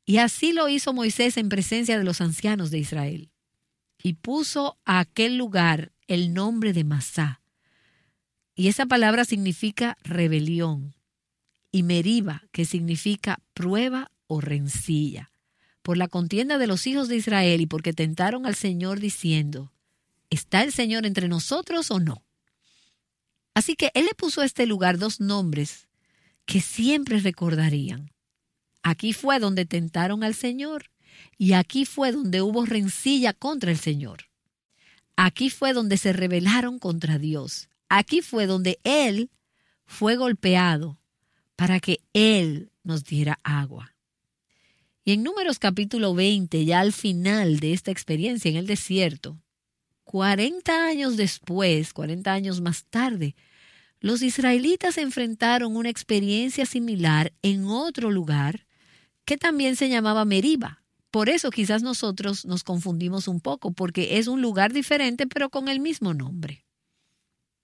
Y 0.05 0.17
así 0.17 0.51
lo 0.51 0.67
hizo 0.67 0.93
Moisés 0.93 1.37
en 1.37 1.47
presencia 1.47 1.97
de 1.97 2.03
los 2.03 2.19
ancianos 2.19 2.69
de 2.69 2.79
Israel. 2.79 3.31
Y 4.03 4.13
puso 4.13 4.77
a 4.83 4.99
aquel 4.99 5.37
lugar 5.37 5.93
el 6.07 6.33
nombre 6.33 6.73
de 6.73 6.83
Masá. 6.83 7.41
Y 8.55 8.69
esa 8.69 8.85
palabra 8.85 9.25
significa 9.25 9.97
rebelión. 10.03 10.95
Y 11.71 11.83
Meriba, 11.83 12.43
que 12.51 12.65
significa 12.65 13.41
prueba 13.53 14.11
o 14.27 14.39
rencilla. 14.39 15.31
Por 15.81 15.97
la 15.97 16.07
contienda 16.07 16.57
de 16.57 16.67
los 16.67 16.87
hijos 16.87 17.09
de 17.09 17.17
Israel 17.17 17.61
y 17.61 17.67
porque 17.67 17.93
tentaron 17.93 18.45
al 18.45 18.55
Señor 18.55 18.99
diciendo, 18.99 19.71
¿está 20.29 20.63
el 20.63 20.71
Señor 20.71 21.05
entre 21.05 21.27
nosotros 21.27 21.91
o 21.91 21.99
no? 21.99 22.23
Así 23.53 23.75
que 23.75 23.91
él 23.93 24.05
le 24.05 24.15
puso 24.15 24.41
a 24.41 24.45
este 24.45 24.65
lugar 24.65 24.97
dos 24.97 25.19
nombres 25.19 25.87
que 26.45 26.61
siempre 26.61 27.19
recordarían. 27.19 28.11
Aquí 28.83 29.13
fue 29.13 29.39
donde 29.39 29.65
tentaron 29.65 30.23
al 30.23 30.33
Señor 30.33 30.91
y 31.37 31.53
aquí 31.53 31.85
fue 31.85 32.11
donde 32.11 32.41
hubo 32.41 32.65
rencilla 32.65 33.33
contra 33.33 33.71
el 33.71 33.77
Señor. 33.77 34.25
Aquí 35.15 35.49
fue 35.49 35.73
donde 35.73 35.97
se 35.97 36.13
rebelaron 36.13 36.79
contra 36.79 37.17
Dios. 37.17 37.69
Aquí 37.97 38.21
fue 38.21 38.45
donde 38.45 38.77
Él 38.83 39.29
fue 39.85 40.17
golpeado 40.17 40.99
para 41.55 41.79
que 41.79 42.01
Él 42.11 42.69
nos 42.83 43.05
diera 43.05 43.39
agua. 43.41 43.95
Y 45.05 45.13
en 45.13 45.23
Números 45.23 45.59
capítulo 45.59 46.13
20, 46.13 46.65
ya 46.65 46.81
al 46.81 46.91
final 46.91 47.61
de 47.61 47.71
esta 47.71 47.91
experiencia 47.91 48.51
en 48.51 48.57
el 48.57 48.67
desierto, 48.67 49.39
40 50.03 50.85
años 50.85 51.15
después, 51.15 51.93
40 51.93 52.33
años 52.33 52.59
más 52.59 52.83
tarde, 52.83 53.33
los 54.01 54.21
israelitas 54.21 54.97
enfrentaron 54.97 55.77
una 55.77 55.89
experiencia 55.89 56.65
similar 56.65 57.31
en 57.43 57.63
otro 57.63 58.11
lugar 58.11 58.67
que 59.23 59.37
también 59.37 59.77
se 59.77 59.87
llamaba 59.87 60.25
Meriba. 60.25 60.83
Por 61.11 61.29
eso 61.29 61.49
quizás 61.49 61.81
nosotros 61.81 62.43
nos 62.43 62.65
confundimos 62.65 63.29
un 63.29 63.39
poco, 63.39 63.71
porque 63.71 64.17
es 64.17 64.27
un 64.27 64.41
lugar 64.41 64.73
diferente 64.73 65.27
pero 65.27 65.49
con 65.49 65.69
el 65.69 65.79
mismo 65.79 66.13
nombre. 66.13 66.64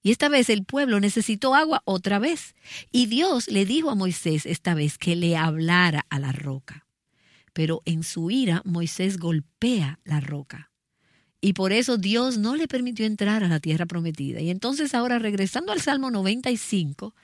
Y 0.03 0.11
esta 0.11 0.29
vez 0.29 0.49
el 0.49 0.65
pueblo 0.65 0.99
necesitó 0.99 1.53
agua 1.53 1.81
otra 1.85 2.19
vez. 2.19 2.55
Y 2.91 3.05
Dios 3.05 3.47
le 3.47 3.65
dijo 3.65 3.89
a 3.89 3.95
Moisés 3.95 4.45
esta 4.45 4.73
vez 4.73 4.97
que 4.97 5.15
le 5.15 5.37
hablara 5.37 6.05
a 6.09 6.19
la 6.19 6.31
roca. 6.31 6.87
Pero 7.53 7.81
en 7.85 8.03
su 8.03 8.31
ira 8.31 8.61
Moisés 8.65 9.17
golpea 9.17 9.99
la 10.03 10.19
roca. 10.19 10.71
Y 11.39 11.53
por 11.53 11.73
eso 11.73 11.97
Dios 11.97 12.37
no 12.37 12.55
le 12.55 12.67
permitió 12.67 13.05
entrar 13.05 13.43
a 13.43 13.47
la 13.47 13.59
tierra 13.59 13.85
prometida. 13.85 14.41
Y 14.41 14.49
entonces 14.49 14.93
ahora 14.93 15.19
regresando 15.19 15.71
al 15.71 15.81
Salmo 15.81 16.11
95, 16.11 17.15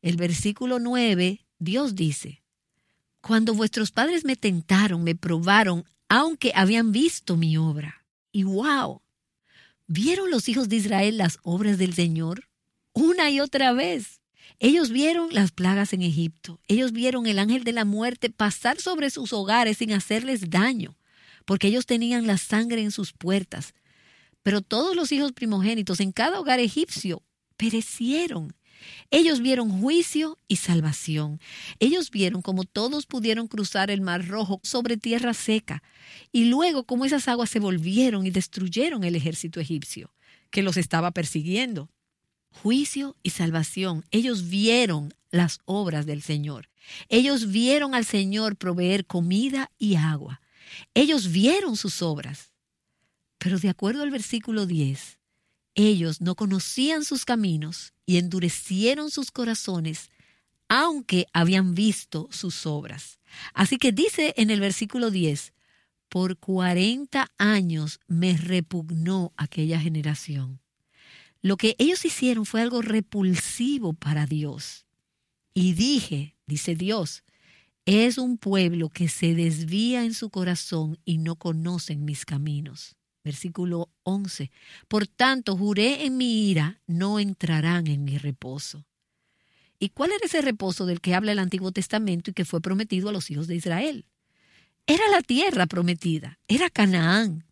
el 0.00 0.16
versículo 0.16 0.78
9, 0.78 1.44
Dios 1.58 1.94
dice, 1.94 2.42
cuando 3.20 3.54
vuestros 3.54 3.90
padres 3.90 4.24
me 4.24 4.36
tentaron, 4.36 5.04
me 5.04 5.14
probaron, 5.14 5.84
aunque 6.08 6.52
habían 6.54 6.92
visto 6.92 7.36
mi 7.36 7.58
obra. 7.58 8.06
Y 8.32 8.44
wow, 8.44 9.02
¿vieron 9.88 10.30
los 10.30 10.48
hijos 10.48 10.68
de 10.68 10.76
Israel 10.76 11.18
las 11.18 11.38
obras 11.42 11.78
del 11.78 11.94
Señor? 11.94 12.48
Una 12.92 13.30
y 13.30 13.40
otra 13.40 13.72
vez. 13.72 14.20
Ellos 14.60 14.90
vieron 14.90 15.32
las 15.32 15.50
plagas 15.50 15.92
en 15.92 16.02
Egipto. 16.02 16.60
Ellos 16.68 16.92
vieron 16.92 17.26
el 17.26 17.38
ángel 17.38 17.64
de 17.64 17.72
la 17.72 17.84
muerte 17.84 18.30
pasar 18.30 18.80
sobre 18.80 19.10
sus 19.10 19.32
hogares 19.32 19.78
sin 19.78 19.92
hacerles 19.92 20.50
daño, 20.50 20.96
porque 21.44 21.68
ellos 21.68 21.86
tenían 21.86 22.26
la 22.26 22.38
sangre 22.38 22.82
en 22.82 22.90
sus 22.90 23.12
puertas. 23.12 23.74
Pero 24.42 24.60
todos 24.62 24.96
los 24.96 25.12
hijos 25.12 25.32
primogénitos 25.32 26.00
en 26.00 26.12
cada 26.12 26.40
hogar 26.40 26.60
egipcio 26.60 27.22
perecieron. 27.56 28.54
Ellos 29.10 29.40
vieron 29.40 29.80
juicio 29.80 30.38
y 30.48 30.56
salvación. 30.56 31.40
Ellos 31.78 32.10
vieron 32.10 32.42
cómo 32.42 32.64
todos 32.64 33.06
pudieron 33.06 33.48
cruzar 33.48 33.90
el 33.90 34.00
mar 34.00 34.26
rojo 34.26 34.60
sobre 34.62 34.96
tierra 34.96 35.34
seca, 35.34 35.82
y 36.32 36.44
luego 36.44 36.84
cómo 36.84 37.04
esas 37.04 37.28
aguas 37.28 37.50
se 37.50 37.60
volvieron 37.60 38.26
y 38.26 38.30
destruyeron 38.30 39.04
el 39.04 39.14
ejército 39.14 39.60
egipcio, 39.60 40.12
que 40.50 40.62
los 40.62 40.76
estaba 40.76 41.10
persiguiendo. 41.10 41.90
Juicio 42.50 43.16
y 43.22 43.30
salvación. 43.30 44.04
Ellos 44.10 44.48
vieron 44.48 45.14
las 45.30 45.60
obras 45.64 46.06
del 46.06 46.22
Señor. 46.22 46.68
Ellos 47.08 47.50
vieron 47.50 47.94
al 47.94 48.04
Señor 48.04 48.56
proveer 48.56 49.06
comida 49.06 49.70
y 49.78 49.96
agua. 49.96 50.40
Ellos 50.94 51.30
vieron 51.30 51.76
sus 51.76 52.02
obras. 52.02 52.52
Pero 53.38 53.58
de 53.58 53.68
acuerdo 53.68 54.02
al 54.02 54.10
versículo 54.10 54.66
10, 54.66 55.18
ellos 55.74 56.20
no 56.20 56.34
conocían 56.34 57.04
sus 57.04 57.24
caminos 57.24 57.92
y 58.08 58.16
endurecieron 58.16 59.10
sus 59.10 59.30
corazones, 59.30 60.10
aunque 60.66 61.26
habían 61.34 61.74
visto 61.74 62.26
sus 62.30 62.64
obras. 62.64 63.20
Así 63.52 63.76
que 63.76 63.92
dice 63.92 64.32
en 64.38 64.48
el 64.48 64.60
versículo 64.60 65.10
10, 65.10 65.52
por 66.08 66.38
cuarenta 66.38 67.30
años 67.36 68.00
me 68.08 68.34
repugnó 68.34 69.34
aquella 69.36 69.78
generación. 69.78 70.58
Lo 71.42 71.58
que 71.58 71.76
ellos 71.78 72.02
hicieron 72.06 72.46
fue 72.46 72.62
algo 72.62 72.80
repulsivo 72.80 73.92
para 73.92 74.24
Dios. 74.24 74.86
Y 75.52 75.74
dije, 75.74 76.34
dice 76.46 76.76
Dios, 76.76 77.24
es 77.84 78.16
un 78.16 78.38
pueblo 78.38 78.88
que 78.88 79.08
se 79.08 79.34
desvía 79.34 80.02
en 80.06 80.14
su 80.14 80.30
corazón 80.30 80.98
y 81.04 81.18
no 81.18 81.36
conocen 81.36 82.06
mis 82.06 82.24
caminos. 82.24 82.96
Versículo 83.24 83.90
11. 84.04 84.50
Por 84.86 85.06
tanto, 85.06 85.56
juré 85.56 86.04
en 86.04 86.16
mi 86.16 86.48
ira, 86.48 86.80
no 86.86 87.18
entrarán 87.18 87.86
en 87.86 88.04
mi 88.04 88.18
reposo. 88.18 88.84
¿Y 89.78 89.90
cuál 89.90 90.12
era 90.12 90.24
ese 90.24 90.42
reposo 90.42 90.86
del 90.86 91.00
que 91.00 91.14
habla 91.14 91.32
el 91.32 91.38
Antiguo 91.38 91.70
Testamento 91.70 92.30
y 92.30 92.34
que 92.34 92.44
fue 92.44 92.60
prometido 92.60 93.08
a 93.08 93.12
los 93.12 93.30
hijos 93.30 93.46
de 93.46 93.56
Israel? 93.56 94.06
Era 94.86 95.06
la 95.10 95.20
tierra 95.20 95.66
prometida, 95.66 96.38
era 96.48 96.70
Canaán. 96.70 97.44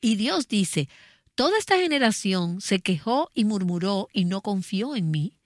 Y 0.00 0.16
Dios 0.16 0.48
dice, 0.48 0.88
toda 1.34 1.58
esta 1.58 1.76
generación 1.76 2.60
se 2.60 2.80
quejó 2.80 3.30
y 3.34 3.44
murmuró 3.44 4.08
y 4.12 4.24
no 4.24 4.40
confió 4.40 4.94
en 4.94 5.10
mí, 5.10 5.38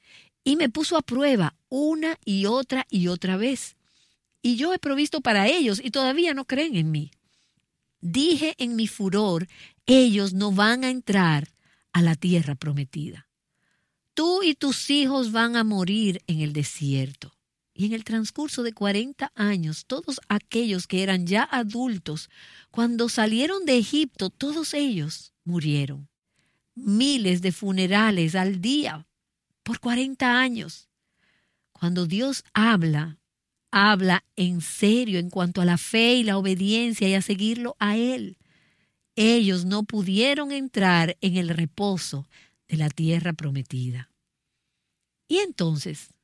y 0.45 0.57
me 0.57 0.69
puso 0.69 0.97
a 0.97 1.03
prueba 1.03 1.57
una 1.69 2.19
y 2.25 2.47
otra 2.47 2.87
y 2.91 3.09
otra 3.09 3.37
vez. 3.37 3.77
Y 4.43 4.57
yo 4.57 4.73
he 4.73 4.79
provisto 4.79 5.21
para 5.21 5.49
ellos 5.49 5.81
y 5.83 5.91
todavía 5.91 6.35
no 6.35 6.45
creen 6.45 6.77
en 6.77 6.91
mí. 6.91 7.11
Dije 8.00 8.54
en 8.59 8.76
mi 8.76 8.87
furor, 8.87 9.47
ellos 9.87 10.33
no 10.33 10.52
van 10.52 10.85
a 10.85 10.90
entrar 10.90 11.52
a 11.92 12.02
la 12.02 12.14
tierra 12.14 12.54
prometida. 12.54 13.28
Tú 14.14 14.42
y 14.42 14.54
tus 14.54 14.90
hijos 14.90 15.33
van 15.33 15.57
a 15.57 15.64
morir 15.64 16.23
en 16.26 16.40
el 16.40 16.52
desierto. 16.52 17.37
Y 17.73 17.87
en 17.87 17.92
el 17.92 18.04
transcurso 18.04 18.62
de 18.62 18.73
cuarenta 18.73 19.33
años, 19.35 19.87
todos 19.87 20.21
aquellos 20.28 20.87
que 20.87 21.02
eran 21.02 21.26
ya 21.26 21.45
adultos, 21.45 22.28
cuando 22.71 23.09
salieron 23.09 23.64
de 23.64 23.78
Egipto, 23.78 24.28
todos 24.28 24.75
ellos 24.75 25.33
murieron. 25.45 26.09
Miles 26.75 27.40
de 27.42 27.52
funerales 27.52 28.35
al 28.35 28.61
día 28.61 29.07
por 29.62 29.80
cuarenta 29.80 30.40
años. 30.40 30.88
Cuando 31.73 32.07
Dios 32.07 32.45
habla, 32.52 33.20
habla 33.71 34.25
en 34.37 34.61
serio 34.61 35.19
en 35.19 35.31
cuanto 35.31 35.61
a 35.61 35.65
la 35.65 35.79
fe 35.79 36.15
y 36.15 36.25
la 36.25 36.39
obediencia 36.39 37.09
y 37.09 37.15
a 37.15 37.23
seguirlo 37.23 37.77
a 37.79 37.97
Él. 37.97 38.39
Ellos 39.17 39.65
no 39.65 39.85
pudieron 39.85 40.53
entrar 40.53 41.17
en 41.21 41.37
el 41.37 41.49
reposo 41.49 42.29
de 42.69 42.77
la 42.77 42.89
tierra 42.89 43.33
prometida. 43.33 44.11
Y 45.29 45.39
entonces, 45.39 46.15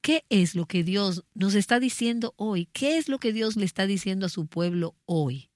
¿qué 0.00 0.24
es 0.28 0.54
lo 0.54 0.66
que 0.66 0.84
Dios 0.84 1.24
nos 1.34 1.54
está 1.54 1.80
diciendo 1.80 2.34
hoy? 2.36 2.66
¿Qué 2.72 2.98
es 2.98 3.08
lo 3.08 3.18
que 3.18 3.32
Dios 3.32 3.56
le 3.56 3.64
está 3.64 3.86
diciendo 3.86 4.26
a 4.26 4.30
su 4.30 4.46
pueblo 4.46 4.94
hoy? 5.04 5.50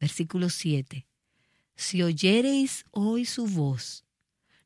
Versículo 0.00 0.50
7. 0.50 1.06
Si 1.76 2.02
oyereis 2.02 2.84
hoy 2.90 3.24
su 3.24 3.46
voz, 3.46 4.04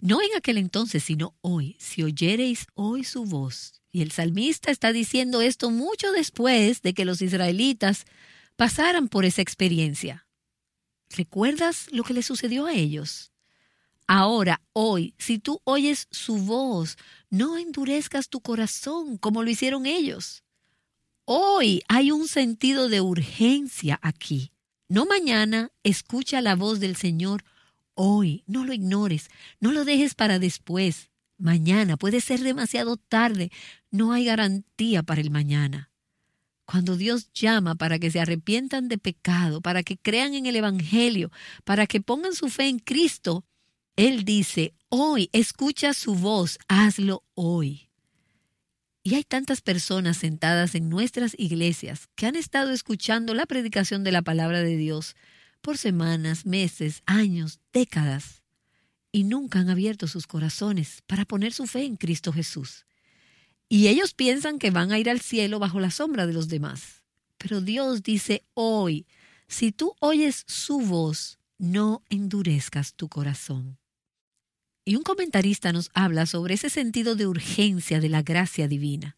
no 0.07 0.23
en 0.23 0.29
aquel 0.37 0.57
entonces, 0.57 1.03
sino 1.03 1.35
hoy, 1.41 1.77
si 1.81 2.05
oyereis 2.05 2.69
hoy 2.75 3.03
su 3.03 3.25
voz, 3.25 3.83
y 3.91 4.03
el 4.03 4.13
salmista 4.13 4.71
está 4.71 4.93
diciendo 4.93 5.41
esto 5.41 5.71
mucho 5.71 6.13
después 6.13 6.81
de 6.83 6.95
que 6.95 7.05
los 7.05 7.21
israelitas 7.23 8.05
pasaran 8.55 9.09
por 9.09 9.25
esa 9.25 9.43
experiencia. 9.43 10.29
¿Recuerdas 11.11 11.89
lo 11.91 12.05
que 12.05 12.15
le 12.15 12.23
sucedió 12.23 12.67
a 12.67 12.75
ellos? 12.75 13.33
Ahora, 14.07 14.63
hoy, 14.73 15.17
si 15.19 15.41
tú 15.41 15.61
oyes 15.65 16.07
su 16.13 16.37
voz, 16.37 16.97
no 17.29 17.59
endurezcas 17.59 18.29
tu 18.29 18.41
corazón 18.41 19.19
como 19.19 19.43
lo 19.43 19.51
hicieron 19.51 19.87
ellos. 19.87 20.45
Hoy 21.25 21.83
hay 21.89 22.13
un 22.13 22.29
sentido 22.29 22.89
de 22.89 23.01
urgencia 23.01 23.99
aquí. 24.03 24.53
No 24.89 25.05
mañana, 25.05 25.73
escucha 25.83 26.41
la 26.43 26.55
voz 26.55 26.79
del 26.79 26.95
Señor 26.95 27.43
hoy. 27.97 28.45
No 28.47 28.65
lo 28.65 28.73
ignores, 28.73 29.29
no 29.59 29.73
lo 29.73 29.85
dejes 29.85 30.15
para 30.15 30.39
después. 30.39 31.11
Mañana 31.37 31.97
puede 31.97 32.21
ser 32.21 32.41
demasiado 32.41 32.97
tarde. 32.97 33.51
No 33.91 34.13
hay 34.13 34.25
garantía 34.25 35.03
para 35.03 35.21
el 35.21 35.31
mañana. 35.31 35.91
Cuando 36.65 36.97
Dios 36.97 37.33
llama 37.33 37.75
para 37.75 37.99
que 37.99 38.11
se 38.11 38.21
arrepientan 38.21 38.89
de 38.89 38.99
pecado, 38.99 39.61
para 39.61 39.83
que 39.83 39.97
crean 39.97 40.35
en 40.35 40.47
el 40.47 40.57
Evangelio, 40.57 41.31
para 41.65 41.87
que 41.87 42.01
pongan 42.01 42.35
su 42.35 42.49
fe 42.49 42.69
en 42.69 42.79
Cristo, 42.79 43.45
Él 43.97 44.25
dice, 44.25 44.75
hoy, 44.89 45.29
escucha 45.33 45.95
su 45.95 46.15
voz, 46.15 46.59
hazlo 46.69 47.23
hoy. 47.35 47.89
Y 49.05 49.15
hay 49.15 49.23
tantas 49.23 49.61
personas 49.61 50.17
sentadas 50.17 50.75
en 50.75 50.89
nuestras 50.89 51.37
iglesias 51.39 52.09
que 52.17 52.27
han 52.27 52.35
estado 52.35 52.73
escuchando 52.73 53.35
la 53.35 53.47
predicación 53.47 54.03
de 54.03 54.11
la 54.11 54.23
palabra 54.23 54.63
de 54.63 54.77
Dios 54.77 55.15
por 55.67 55.79
semanas, 55.79 56.47
meses, 56.47 57.03
años, 57.07 57.59
décadas, 57.73 58.45
y 59.11 59.25
nunca 59.25 59.59
han 59.59 59.69
abierto 59.69 60.07
sus 60.07 60.29
corazones 60.29 61.03
para 61.09 61.25
poner 61.25 61.53
su 61.53 61.67
fe 61.67 61.83
en 61.83 61.97
Cristo 61.97 62.33
Jesús. 62.33 62.87
Y 63.69 63.89
ellos 63.89 64.15
piensan 64.15 64.61
que 64.61 64.71
van 64.71 64.93
a 64.93 65.01
ir 65.01 65.11
al 65.11 65.21
cielo 65.21 65.59
bajo 65.59 65.81
la 65.81 65.91
sombra 65.91 66.25
de 66.29 66.33
los 66.33 66.47
demás. 66.47 67.03
Pero 67.37 67.61
Dios 67.61 68.05
dice 68.05 68.45
hoy, 68.55 69.09
si 69.49 69.73
tú 69.73 69.97
oyes 69.99 70.45
su 70.47 70.79
voz, 70.79 71.41
no 71.59 72.05
endurezcas 72.11 72.95
tu 72.95 73.09
corazón. 73.09 73.77
Y 74.85 74.95
un 74.95 75.03
comentarista 75.03 75.73
nos 75.73 75.91
habla 75.95 76.27
sobre 76.27 76.55
ese 76.55 76.71
sentido 76.71 77.17
de 77.17 77.27
urgencia 77.27 77.99
de 77.99 78.09
la 78.09 78.23
gracia 78.23 78.69
divina, 78.69 79.17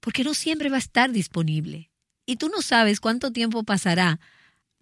porque 0.00 0.24
no 0.24 0.34
siempre 0.34 0.68
va 0.68 0.76
a 0.76 0.80
estar 0.80 1.10
disponible. 1.10 1.90
Y 2.26 2.36
tú 2.36 2.50
no 2.50 2.60
sabes 2.60 3.00
cuánto 3.00 3.32
tiempo 3.32 3.62
pasará 3.62 4.20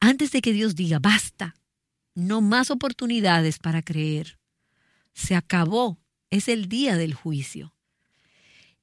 antes 0.03 0.33
de 0.33 0.41
que 0.41 0.53
Dios 0.53 0.75
diga, 0.75 0.99
basta, 0.99 1.55
no 2.17 2.41
más 2.41 2.73
oportunidades 2.73 3.61
para 3.61 3.83
creer. 3.83 4.41
Se 5.15 5.37
acabó, 5.37 6.01
es 6.29 6.49
el 6.49 6.69
día 6.69 6.97
del 6.97 7.15
juicio. 7.15 7.73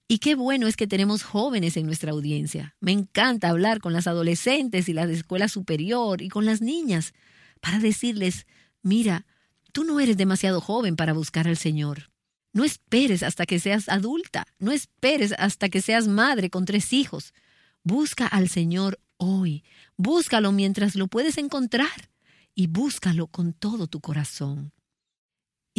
Y 0.08 0.20
qué 0.20 0.36
bueno 0.36 0.68
es 0.68 0.78
que 0.78 0.88
tenemos 0.88 1.24
jóvenes 1.24 1.76
en 1.76 1.88
nuestra 1.88 2.14
audiencia. 2.14 2.78
Me 2.80 2.94
encanta 2.94 3.50
hablar 3.50 3.82
con 3.82 3.92
las 3.92 4.08
adolescentes 4.08 4.88
y 4.88 4.94
las 4.94 5.10
de 5.10 5.16
escuela 5.16 5.50
superior 5.50 6.22
y 6.22 6.30
con 6.30 6.46
las 6.46 6.62
niñas 6.62 7.14
para 7.60 7.80
decirles, 7.80 8.48
mira, 8.82 9.26
tú 9.74 9.84
no 9.84 10.00
eres 10.00 10.16
demasiado 10.16 10.62
joven 10.62 10.96
para 10.96 11.12
buscar 11.12 11.50
al 11.50 11.58
Señor. 11.58 12.12
No 12.54 12.64
esperes 12.64 13.24
hasta 13.24 13.46
que 13.46 13.60
seas 13.60 13.90
adulta, 13.90 14.48
no 14.58 14.72
esperes 14.72 15.34
hasta 15.38 15.68
que 15.68 15.82
seas 15.82 16.08
madre 16.08 16.50
con 16.50 16.64
tres 16.64 16.94
hijos. 16.94 17.34
Busca 17.84 18.26
al 18.26 18.48
Señor 18.48 19.02
hoy, 19.20 19.64
búscalo 19.96 20.52
mientras 20.52 20.96
lo 20.96 21.08
puedes 21.08 21.38
encontrar 21.38 22.10
y 22.56 22.66
búscalo 22.66 23.28
con 23.28 23.54
todo 23.54 23.86
tu 23.86 24.02
corazón 24.02 24.74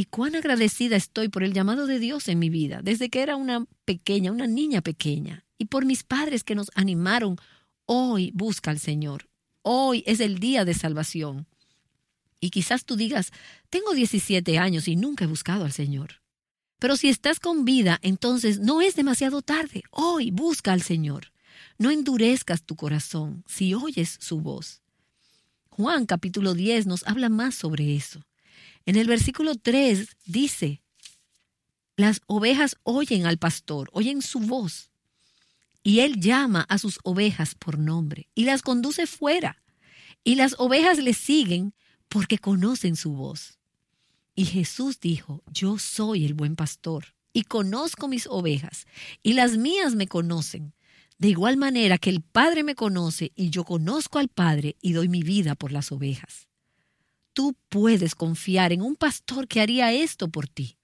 y 0.00 0.06
cuán 0.06 0.34
agradecida 0.34 0.96
estoy 0.96 1.28
por 1.28 1.42
el 1.42 1.52
llamado 1.52 1.86
de 1.86 1.98
Dios 1.98 2.28
en 2.28 2.38
mi 2.38 2.48
vida, 2.48 2.80
desde 2.82 3.10
que 3.10 3.20
era 3.20 3.36
una 3.36 3.66
pequeña, 3.84 4.32
una 4.32 4.46
niña 4.46 4.80
pequeña, 4.80 5.44
y 5.58 5.66
por 5.66 5.84
mis 5.84 6.04
padres 6.04 6.42
que 6.42 6.54
nos 6.54 6.70
animaron. 6.74 7.36
Hoy 7.84 8.30
busca 8.34 8.70
al 8.70 8.78
Señor. 8.78 9.28
Hoy 9.60 10.02
es 10.06 10.20
el 10.20 10.38
día 10.38 10.64
de 10.64 10.72
salvación. 10.72 11.46
Y 12.40 12.48
quizás 12.48 12.86
tú 12.86 12.96
digas, 12.96 13.30
tengo 13.68 13.92
17 13.92 14.58
años 14.58 14.88
y 14.88 14.96
nunca 14.96 15.24
he 15.24 15.28
buscado 15.28 15.66
al 15.66 15.72
Señor. 15.72 16.22
Pero 16.78 16.96
si 16.96 17.10
estás 17.10 17.38
con 17.38 17.66
vida, 17.66 17.98
entonces 18.00 18.58
no 18.58 18.80
es 18.80 18.94
demasiado 18.94 19.42
tarde. 19.42 19.82
Hoy 19.90 20.30
busca 20.30 20.72
al 20.72 20.80
Señor. 20.80 21.29
No 21.80 21.90
endurezcas 21.90 22.62
tu 22.62 22.76
corazón 22.76 23.42
si 23.48 23.72
oyes 23.72 24.18
su 24.20 24.42
voz. 24.42 24.82
Juan 25.70 26.04
capítulo 26.04 26.52
10 26.52 26.84
nos 26.84 27.06
habla 27.06 27.30
más 27.30 27.54
sobre 27.54 27.96
eso. 27.96 28.20
En 28.84 28.96
el 28.96 29.06
versículo 29.06 29.54
3 29.54 30.14
dice, 30.26 30.82
las 31.96 32.20
ovejas 32.26 32.76
oyen 32.82 33.24
al 33.24 33.38
pastor, 33.38 33.88
oyen 33.94 34.20
su 34.20 34.40
voz, 34.40 34.90
y 35.82 36.00
él 36.00 36.20
llama 36.20 36.66
a 36.68 36.76
sus 36.76 36.98
ovejas 37.02 37.54
por 37.54 37.78
nombre 37.78 38.28
y 38.34 38.44
las 38.44 38.60
conduce 38.60 39.06
fuera, 39.06 39.62
y 40.22 40.34
las 40.34 40.56
ovejas 40.58 40.98
le 40.98 41.14
siguen 41.14 41.72
porque 42.10 42.36
conocen 42.36 42.94
su 42.94 43.12
voz. 43.12 43.58
Y 44.34 44.44
Jesús 44.44 45.00
dijo, 45.00 45.42
yo 45.50 45.78
soy 45.78 46.26
el 46.26 46.34
buen 46.34 46.56
pastor, 46.56 47.14
y 47.32 47.44
conozco 47.44 48.06
mis 48.06 48.26
ovejas, 48.26 48.86
y 49.22 49.32
las 49.32 49.56
mías 49.56 49.94
me 49.94 50.08
conocen, 50.08 50.74
de 51.20 51.28
igual 51.28 51.56
manera 51.56 51.98
que 51.98 52.10
el 52.10 52.20
Padre 52.20 52.64
me 52.64 52.74
conoce, 52.74 53.30
y 53.36 53.50
yo 53.50 53.62
conozco 53.62 54.18
al 54.18 54.26
Padre, 54.26 54.74
y 54.82 54.94
doy 54.94 55.08
mi 55.08 55.22
vida 55.22 55.54
por 55.54 55.70
las 55.70 55.92
ovejas 55.92 56.50
tú 57.32 57.56
puedes 57.68 58.14
confiar 58.14 58.72
en 58.72 58.82
un 58.82 58.96
pastor 58.96 59.48
que 59.48 59.60
haría 59.60 59.92
esto 59.92 60.28
por 60.28 60.48
ti. 60.48 60.76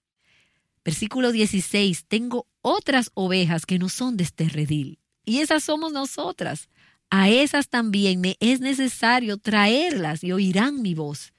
Versículo 0.85 1.33
16, 1.33 2.07
tengo 2.07 2.47
otras 2.63 3.11
ovejas 3.15 3.67
que 3.67 3.79
no 3.79 3.89
son 3.89 4.17
de 4.17 4.25
este 4.25 4.49
redil, 4.49 4.99
y 5.25 5.41
esas 5.41 5.65
somos 5.65 5.93
nosotras. 5.93 6.69
A 7.11 7.29
esas 7.29 7.69
también 7.69 8.21
me 8.21 8.37
es 8.41 8.61
necesario 8.61 9.37
traerlas 9.37 10.25
y 10.25 10.33
oirán 10.33 10.83
mi 10.83 10.95
voz. 10.95 11.33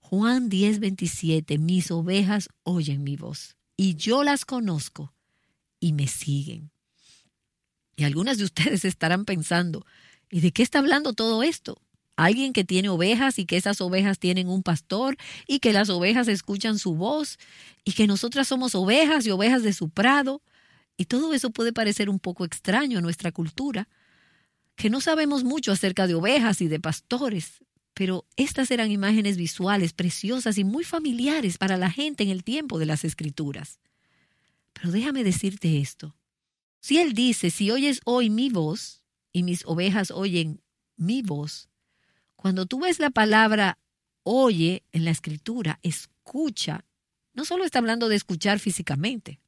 Juan 0.00 0.48
10, 0.48 0.80
27, 0.80 1.58
mis 1.58 1.90
ovejas 1.90 2.48
oyen 2.62 3.04
mi 3.04 3.16
voz, 3.16 3.56
y 3.76 3.94
yo 3.94 4.24
las 4.24 4.44
conozco, 4.44 5.14
y 5.78 5.92
me 5.92 6.08
siguen. 6.08 6.70
Y 7.98 8.04
algunas 8.04 8.38
de 8.38 8.44
ustedes 8.44 8.84
estarán 8.86 9.26
pensando, 9.26 9.84
¿y 10.30 10.40
de 10.40 10.52
qué 10.52 10.62
está 10.62 10.78
hablando 10.78 11.12
todo 11.12 11.42
esto? 11.42 11.82
alguien 12.18 12.52
que 12.52 12.64
tiene 12.64 12.88
ovejas 12.88 13.38
y 13.38 13.46
que 13.46 13.56
esas 13.56 13.80
ovejas 13.80 14.18
tienen 14.18 14.48
un 14.48 14.64
pastor 14.64 15.16
y 15.46 15.60
que 15.60 15.72
las 15.72 15.88
ovejas 15.88 16.26
escuchan 16.26 16.80
su 16.80 16.96
voz 16.96 17.38
y 17.84 17.92
que 17.92 18.08
nosotras 18.08 18.48
somos 18.48 18.74
ovejas 18.74 19.24
y 19.24 19.30
ovejas 19.30 19.62
de 19.62 19.72
su 19.72 19.88
prado. 19.88 20.42
Y 20.96 21.04
todo 21.04 21.32
eso 21.32 21.50
puede 21.50 21.72
parecer 21.72 22.10
un 22.10 22.18
poco 22.18 22.44
extraño 22.44 22.98
a 22.98 23.02
nuestra 23.02 23.30
cultura, 23.30 23.88
que 24.74 24.90
no 24.90 25.00
sabemos 25.00 25.44
mucho 25.44 25.70
acerca 25.70 26.08
de 26.08 26.16
ovejas 26.16 26.60
y 26.60 26.66
de 26.66 26.80
pastores, 26.80 27.64
pero 27.94 28.26
estas 28.34 28.72
eran 28.72 28.90
imágenes 28.90 29.36
visuales 29.36 29.92
preciosas 29.92 30.58
y 30.58 30.64
muy 30.64 30.82
familiares 30.82 31.56
para 31.56 31.76
la 31.76 31.88
gente 31.88 32.24
en 32.24 32.30
el 32.30 32.42
tiempo 32.42 32.80
de 32.80 32.86
las 32.86 33.04
escrituras. 33.04 33.78
Pero 34.72 34.90
déjame 34.90 35.22
decirte 35.22 35.78
esto. 35.78 36.17
Si 36.80 36.98
Él 36.98 37.12
dice, 37.12 37.50
si 37.50 37.70
oyes 37.70 38.00
hoy 38.04 38.30
mi 38.30 38.50
voz, 38.50 39.02
y 39.32 39.42
mis 39.42 39.64
ovejas 39.66 40.10
oyen 40.10 40.60
mi 40.96 41.22
voz, 41.22 41.68
cuando 42.36 42.66
tú 42.66 42.80
ves 42.80 42.98
la 42.98 43.10
palabra 43.10 43.78
oye 44.22 44.84
en 44.92 45.04
la 45.04 45.10
escritura, 45.10 45.78
escucha, 45.82 46.84
no 47.34 47.44
solo 47.44 47.64
está 47.64 47.78
hablando 47.78 48.08
de 48.08 48.16
escuchar 48.16 48.58
físicamente, 48.58 49.40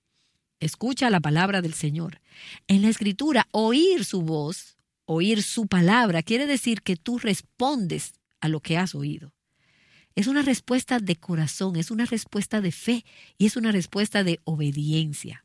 escucha 0.58 1.10
la 1.10 1.20
palabra 1.20 1.60
del 1.62 1.74
Señor. 1.74 2.20
En 2.66 2.82
la 2.82 2.88
escritura, 2.88 3.46
oír 3.52 4.04
su 4.04 4.22
voz, 4.22 4.76
oír 5.04 5.42
su 5.42 5.66
palabra, 5.66 6.22
quiere 6.22 6.46
decir 6.46 6.82
que 6.82 6.96
tú 6.96 7.18
respondes 7.18 8.14
a 8.40 8.48
lo 8.48 8.60
que 8.60 8.76
has 8.76 8.94
oído. 8.94 9.34
Es 10.14 10.26
una 10.26 10.42
respuesta 10.42 10.98
de 10.98 11.16
corazón, 11.16 11.76
es 11.76 11.90
una 11.90 12.04
respuesta 12.04 12.60
de 12.60 12.72
fe 12.72 13.04
y 13.38 13.46
es 13.46 13.56
una 13.56 13.72
respuesta 13.72 14.24
de 14.24 14.40
obediencia. 14.44 15.44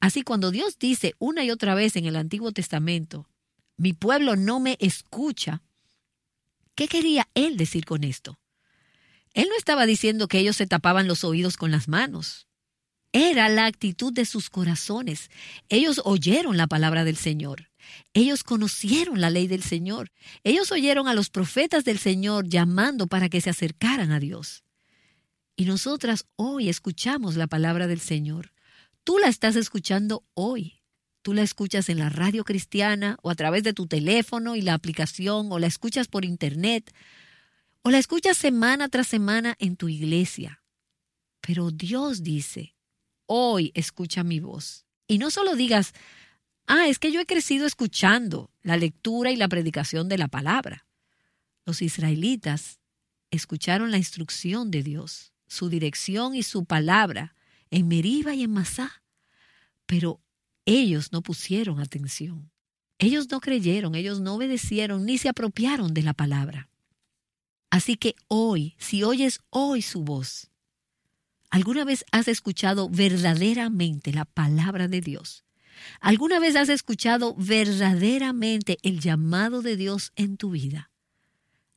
Así 0.00 0.22
cuando 0.22 0.50
Dios 0.50 0.78
dice 0.78 1.14
una 1.18 1.44
y 1.44 1.50
otra 1.50 1.74
vez 1.74 1.96
en 1.96 2.06
el 2.06 2.16
Antiguo 2.16 2.52
Testamento, 2.52 3.28
mi 3.76 3.92
pueblo 3.92 4.36
no 4.36 4.60
me 4.60 4.76
escucha, 4.80 5.62
¿Qué 6.80 6.88
quería 6.88 7.28
él 7.34 7.58
decir 7.58 7.84
con 7.84 8.04
esto? 8.04 8.38
Él 9.34 9.48
no 9.50 9.56
estaba 9.58 9.84
diciendo 9.84 10.28
que 10.28 10.38
ellos 10.38 10.56
se 10.56 10.66
tapaban 10.66 11.06
los 11.06 11.24
oídos 11.24 11.58
con 11.58 11.70
las 11.70 11.88
manos. 11.88 12.48
Era 13.12 13.50
la 13.50 13.66
actitud 13.66 14.14
de 14.14 14.24
sus 14.24 14.48
corazones. 14.48 15.30
Ellos 15.68 16.00
oyeron 16.06 16.56
la 16.56 16.68
palabra 16.68 17.04
del 17.04 17.16
Señor. 17.16 17.70
Ellos 18.14 18.44
conocieron 18.44 19.20
la 19.20 19.28
ley 19.28 19.46
del 19.46 19.62
Señor. 19.62 20.10
Ellos 20.42 20.72
oyeron 20.72 21.06
a 21.06 21.12
los 21.12 21.28
profetas 21.28 21.84
del 21.84 21.98
Señor 21.98 22.48
llamando 22.48 23.08
para 23.08 23.28
que 23.28 23.42
se 23.42 23.50
acercaran 23.50 24.10
a 24.10 24.18
Dios. 24.18 24.64
Y 25.56 25.66
nosotras 25.66 26.24
hoy 26.36 26.70
escuchamos 26.70 27.36
la 27.36 27.46
palabra 27.46 27.88
del 27.88 28.00
Señor. 28.00 28.52
Tú 29.10 29.18
la 29.18 29.26
estás 29.26 29.56
escuchando 29.56 30.24
hoy. 30.34 30.84
Tú 31.22 31.34
la 31.34 31.42
escuchas 31.42 31.88
en 31.88 31.98
la 31.98 32.10
radio 32.10 32.44
cristiana 32.44 33.16
o 33.22 33.30
a 33.30 33.34
través 33.34 33.64
de 33.64 33.72
tu 33.72 33.88
teléfono 33.88 34.54
y 34.54 34.62
la 34.62 34.74
aplicación 34.74 35.50
o 35.50 35.58
la 35.58 35.66
escuchas 35.66 36.06
por 36.06 36.24
internet 36.24 36.94
o 37.82 37.90
la 37.90 37.98
escuchas 37.98 38.36
semana 38.36 38.88
tras 38.88 39.08
semana 39.08 39.56
en 39.58 39.74
tu 39.74 39.88
iglesia. 39.88 40.62
Pero 41.40 41.72
Dios 41.72 42.22
dice, 42.22 42.76
hoy 43.26 43.72
escucha 43.74 44.22
mi 44.22 44.38
voz. 44.38 44.86
Y 45.08 45.18
no 45.18 45.32
solo 45.32 45.56
digas, 45.56 45.92
ah, 46.68 46.86
es 46.86 47.00
que 47.00 47.10
yo 47.10 47.20
he 47.20 47.26
crecido 47.26 47.66
escuchando 47.66 48.52
la 48.62 48.76
lectura 48.76 49.32
y 49.32 49.36
la 49.36 49.48
predicación 49.48 50.08
de 50.08 50.18
la 50.18 50.28
palabra. 50.28 50.86
Los 51.66 51.82
israelitas 51.82 52.78
escucharon 53.32 53.90
la 53.90 53.98
instrucción 53.98 54.70
de 54.70 54.84
Dios, 54.84 55.32
su 55.48 55.68
dirección 55.68 56.36
y 56.36 56.44
su 56.44 56.64
palabra 56.64 57.34
en 57.70 57.88
Meriba 57.88 58.34
y 58.34 58.44
en 58.44 58.52
Masá. 58.52 59.02
Pero 59.86 60.20
ellos 60.64 61.12
no 61.12 61.22
pusieron 61.22 61.80
atención. 61.80 62.50
Ellos 62.98 63.30
no 63.30 63.40
creyeron, 63.40 63.94
ellos 63.94 64.20
no 64.20 64.34
obedecieron 64.34 65.06
ni 65.06 65.16
se 65.16 65.28
apropiaron 65.28 65.94
de 65.94 66.02
la 66.02 66.12
palabra. 66.12 66.68
Así 67.70 67.96
que 67.96 68.14
hoy, 68.28 68.74
si 68.78 69.04
oyes 69.04 69.40
hoy 69.48 69.80
su 69.80 70.02
voz, 70.02 70.50
¿alguna 71.50 71.84
vez 71.84 72.04
has 72.12 72.28
escuchado 72.28 72.90
verdaderamente 72.90 74.12
la 74.12 74.24
palabra 74.26 74.86
de 74.86 75.00
Dios? 75.00 75.44
¿Alguna 76.00 76.40
vez 76.40 76.56
has 76.56 76.68
escuchado 76.68 77.34
verdaderamente 77.36 78.78
el 78.82 79.00
llamado 79.00 79.62
de 79.62 79.76
Dios 79.76 80.12
en 80.16 80.36
tu 80.36 80.50
vida? 80.50 80.90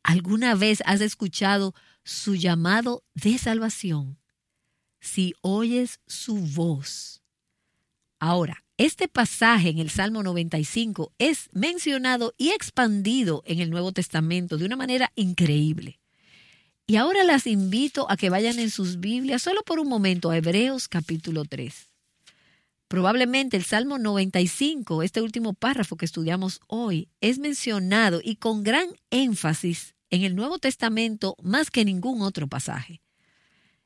¿Alguna 0.03 0.55
vez 0.55 0.83
has 0.85 0.99
escuchado 0.99 1.73
su 2.03 2.35
llamado 2.35 3.03
de 3.13 3.37
salvación? 3.37 4.17
Si 5.03 5.35
oyes 5.41 5.99
su 6.07 6.37
voz. 6.37 7.21
Ahora, 8.19 8.63
este 8.77 9.09
pasaje 9.09 9.69
en 9.69 9.77
el 9.77 9.89
Salmo 9.89 10.23
95 10.23 11.11
es 11.19 11.49
mencionado 11.51 12.33
y 12.37 12.49
expandido 12.49 13.43
en 13.45 13.59
el 13.59 13.69
Nuevo 13.69 13.91
Testamento 13.91 14.57
de 14.57 14.65
una 14.65 14.77
manera 14.77 15.11
increíble. 15.15 15.99
Y 16.87 16.95
ahora 16.95 17.23
las 17.25 17.47
invito 17.47 18.09
a 18.09 18.15
que 18.15 18.29
vayan 18.29 18.59
en 18.59 18.69
sus 18.69 19.01
Biblias 19.01 19.41
solo 19.41 19.61
por 19.63 19.79
un 19.79 19.89
momento 19.89 20.31
a 20.31 20.37
Hebreos 20.37 20.87
capítulo 20.87 21.43
3. 21.43 21.91
Probablemente 22.87 23.57
el 23.57 23.63
Salmo 23.65 23.99
95, 23.99 25.03
este 25.03 25.21
último 25.21 25.53
párrafo 25.53 25.97
que 25.97 26.05
estudiamos 26.05 26.61
hoy, 26.67 27.09
es 27.19 27.39
mencionado 27.39 28.21
y 28.23 28.37
con 28.37 28.63
gran 28.63 28.87
énfasis 29.09 29.95
en 30.09 30.23
el 30.23 30.35
Nuevo 30.35 30.59
Testamento 30.59 31.35
más 31.43 31.71
que 31.71 31.83
ningún 31.83 32.21
otro 32.21 32.47
pasaje. 32.47 33.02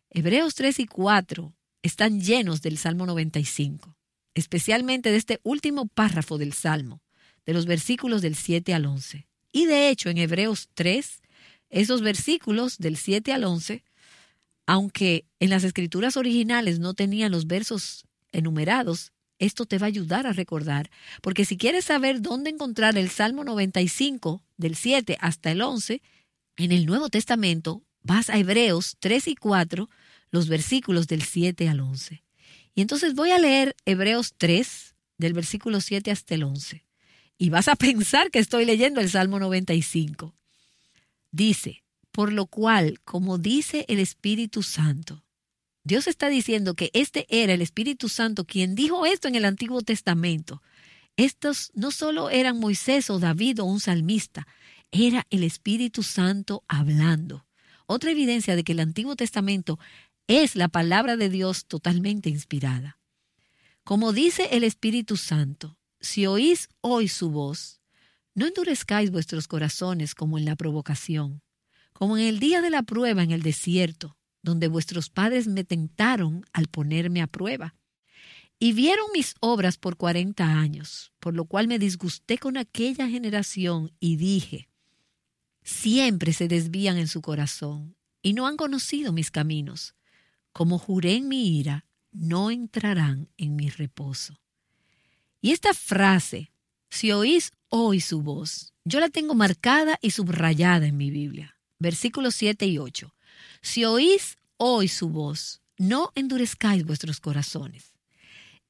Hebreos 0.10 0.56
3 0.56 0.80
y 0.80 0.86
4 0.86 1.54
están 1.82 2.22
llenos 2.22 2.62
del 2.62 2.78
Salmo 2.78 3.06
95, 3.06 3.96
especialmente 4.34 5.12
de 5.12 5.17
este 5.17 5.39
último 5.43 5.88
párrafo 5.88 6.38
del 6.38 6.54
Salmo, 6.54 7.02
de 7.46 7.54
los 7.54 7.65
versículos 7.65 8.22
del 8.22 8.36
7 8.36 8.74
al 8.74 8.86
11. 8.86 9.28
Y 9.52 9.65
de 9.65 9.89
hecho 9.89 10.10
en 10.10 10.17
Hebreos 10.17 10.70
3 10.74 11.22
esos 11.70 12.02
versículos 12.02 12.78
del 12.78 12.96
7 12.96 13.34
al 13.34 13.43
11, 13.43 13.84
aunque 14.65 15.26
en 15.39 15.50
las 15.50 15.63
escrituras 15.63 16.17
originales 16.17 16.80
no 16.80 16.93
tenían 16.93 17.32
los 17.32 17.48
versos 17.48 18.06
enumerados, 18.32 19.12
esto 19.39 19.65
te 19.65 19.78
va 19.78 19.86
a 19.86 19.88
ayudar 19.88 20.26
a 20.26 20.34
recordar, 20.34 20.89
porque 21.22 21.46
si 21.46 21.58
quieres 21.58 21.86
saber 21.86 22.22
dónde 22.22 22.50
encontrar 22.50 22.98
el 22.98 23.10
Salmo 23.10 23.43
95 23.43 24.43
del 24.58 24.76
7 24.76 25.17
hasta 25.20 25.52
el 25.52 25.62
11, 25.62 26.02
en 26.58 26.72
el 26.72 26.86
Nuevo 26.86 27.10
Testamento 27.10 27.84
vas 28.08 28.30
a 28.30 28.38
Hebreos 28.38 28.96
3 29.00 29.28
y 29.28 29.36
4, 29.36 29.89
los 30.32 30.48
versículos 30.48 31.08
del 31.08 31.22
7 31.22 31.70
al 31.70 31.82
11. 31.82 32.24
Y 32.74 32.82
entonces 32.82 33.13
voy 33.13 33.32
a 33.32 33.38
leer 33.38 33.76
Hebreos 33.86 34.34
3 34.38 34.96
del 35.17 35.34
versículo 35.34 35.82
7 35.82 36.10
hasta 36.10 36.36
el 36.36 36.43
11. 36.43 36.86
Y 37.38 37.50
vas 37.50 37.67
a 37.67 37.76
pensar 37.76 38.32
que 38.32 38.39
estoy 38.39 38.65
leyendo 38.65 39.02
el 39.02 39.10
Salmo 39.10 39.39
95. 39.39 40.34
Dice, 41.32 41.84
por 42.12 42.32
lo 42.32 42.48
cual, 42.48 43.00
como 43.04 43.38
dice 43.38 43.86
el 43.89 44.00
Espíritu 44.00 44.63
Santo, 44.63 45.24
Dios 45.84 46.08
está 46.08 46.30
diciendo 46.30 46.76
que 46.76 46.89
este 46.93 47.26
era 47.30 47.54
el 47.54 47.62
Espíritu 47.62 48.10
Santo 48.10 48.46
quien 48.46 48.76
dijo 48.76 49.06
esto 49.06 49.28
en 49.28 49.36
el 49.36 49.46
Antiguo 49.46 49.82
Testamento. 49.82 50.62
Estos 51.17 51.72
no 51.74 51.91
solo 51.91 52.30
eran 52.30 52.60
Moisés 52.60 53.10
o 53.10 53.20
David 53.20 53.62
o 53.62 53.65
un 53.65 53.80
salmista, 53.80 54.48
era 54.91 55.26
el 55.30 55.43
Espíritu 55.43 56.04
Santo 56.04 56.63
hablando. 56.67 57.47
Otra 57.88 58.12
evidencia 58.12 58.56
de 58.56 58.63
que 58.63 58.73
el 58.73 58.82
Antiguo 58.82 59.15
Testamento 59.15 59.80
es 60.28 60.56
la 60.56 60.67
palabra 60.67 61.17
de 61.17 61.30
Dios 61.30 61.65
totalmente 61.65 62.30
inspirada. 62.30 63.00
Como 63.84 64.12
dice 64.12 64.50
el 64.52 64.65
Espíritu 64.65 65.15
Santo, 65.15 65.78
si 66.02 66.28
oís 66.28 66.67
hoy 66.82 67.08
su 67.08 67.32
voz, 67.32 67.80
no 68.36 68.45
endurezcáis 68.45 69.10
vuestros 69.10 69.47
corazones 69.47 70.13
como 70.13 70.38
en 70.38 70.43
la 70.43 70.58
provocación, 70.58 71.41
como 71.93 72.17
en 72.17 72.26
el 72.26 72.39
día 72.39 72.62
de 72.62 72.69
la 72.69 72.84
prueba 72.84 73.23
en 73.23 73.32
el 73.32 73.41
desierto, 73.41 74.17
donde 74.43 74.67
vuestros 74.67 75.10
padres 75.10 75.47
me 75.47 75.63
tentaron 75.63 76.45
al 76.52 76.67
ponerme 76.67 77.21
a 77.21 77.28
prueba. 77.28 77.76
Y 78.60 78.73
vieron 78.73 79.06
mis 79.13 79.36
obras 79.39 79.78
por 79.78 79.97
cuarenta 79.97 80.60
años, 80.60 81.13
por 81.19 81.34
lo 81.34 81.45
cual 81.45 81.67
me 81.67 81.80
disgusté 81.80 82.38
con 82.38 82.58
aquella 82.58 83.08
generación 83.08 83.93
y 84.00 84.17
dije, 84.17 84.67
siempre 85.68 86.32
se 86.32 86.48
desvían 86.48 86.98
en 86.98 87.10
su 87.10 87.22
corazón 87.22 87.98
y 88.22 88.34
no 88.34 88.48
han 88.48 88.56
conocido 88.56 89.12
mis 89.12 89.32
caminos. 89.32 89.96
Como 90.54 90.80
juré 90.80 91.16
en 91.16 91.28
mi 91.28 91.60
ira, 91.60 91.86
no 92.14 92.52
entrarán 92.52 93.28
en 93.38 93.58
mi 93.58 93.70
reposo. 93.70 94.40
Y 95.42 95.52
esta 95.52 95.74
frase, 95.74 96.54
si 96.90 97.12
oís 97.12 97.52
hoy 97.68 98.00
su 98.00 98.22
voz. 98.22 98.74
Yo 98.86 99.02
la 99.02 99.10
tengo 99.10 99.36
marcada 99.36 100.00
y 100.02 100.12
subrayada 100.12 100.88
en 100.88 100.96
mi 100.96 101.12
Biblia. 101.12 101.58
Versículos 101.80 102.36
7 102.36 102.66
y 102.66 102.78
8. 102.78 103.14
Si 103.62 103.84
oís 103.84 104.38
hoy 104.56 104.88
su 104.88 105.10
voz, 105.10 105.62
no 105.78 106.14
endurezcáis 106.16 106.86
vuestros 106.86 107.20
corazones. 107.20 107.94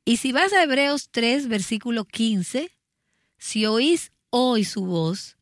Y 0.04 0.18
si 0.18 0.32
vas 0.32 0.52
a 0.52 0.64
Hebreos 0.64 1.10
3, 1.12 1.48
versículo 1.48 2.06
15, 2.06 2.72
si 3.38 3.66
oís 3.68 4.12
hoy 4.32 4.66
su 4.66 4.84
voz, 4.84 5.37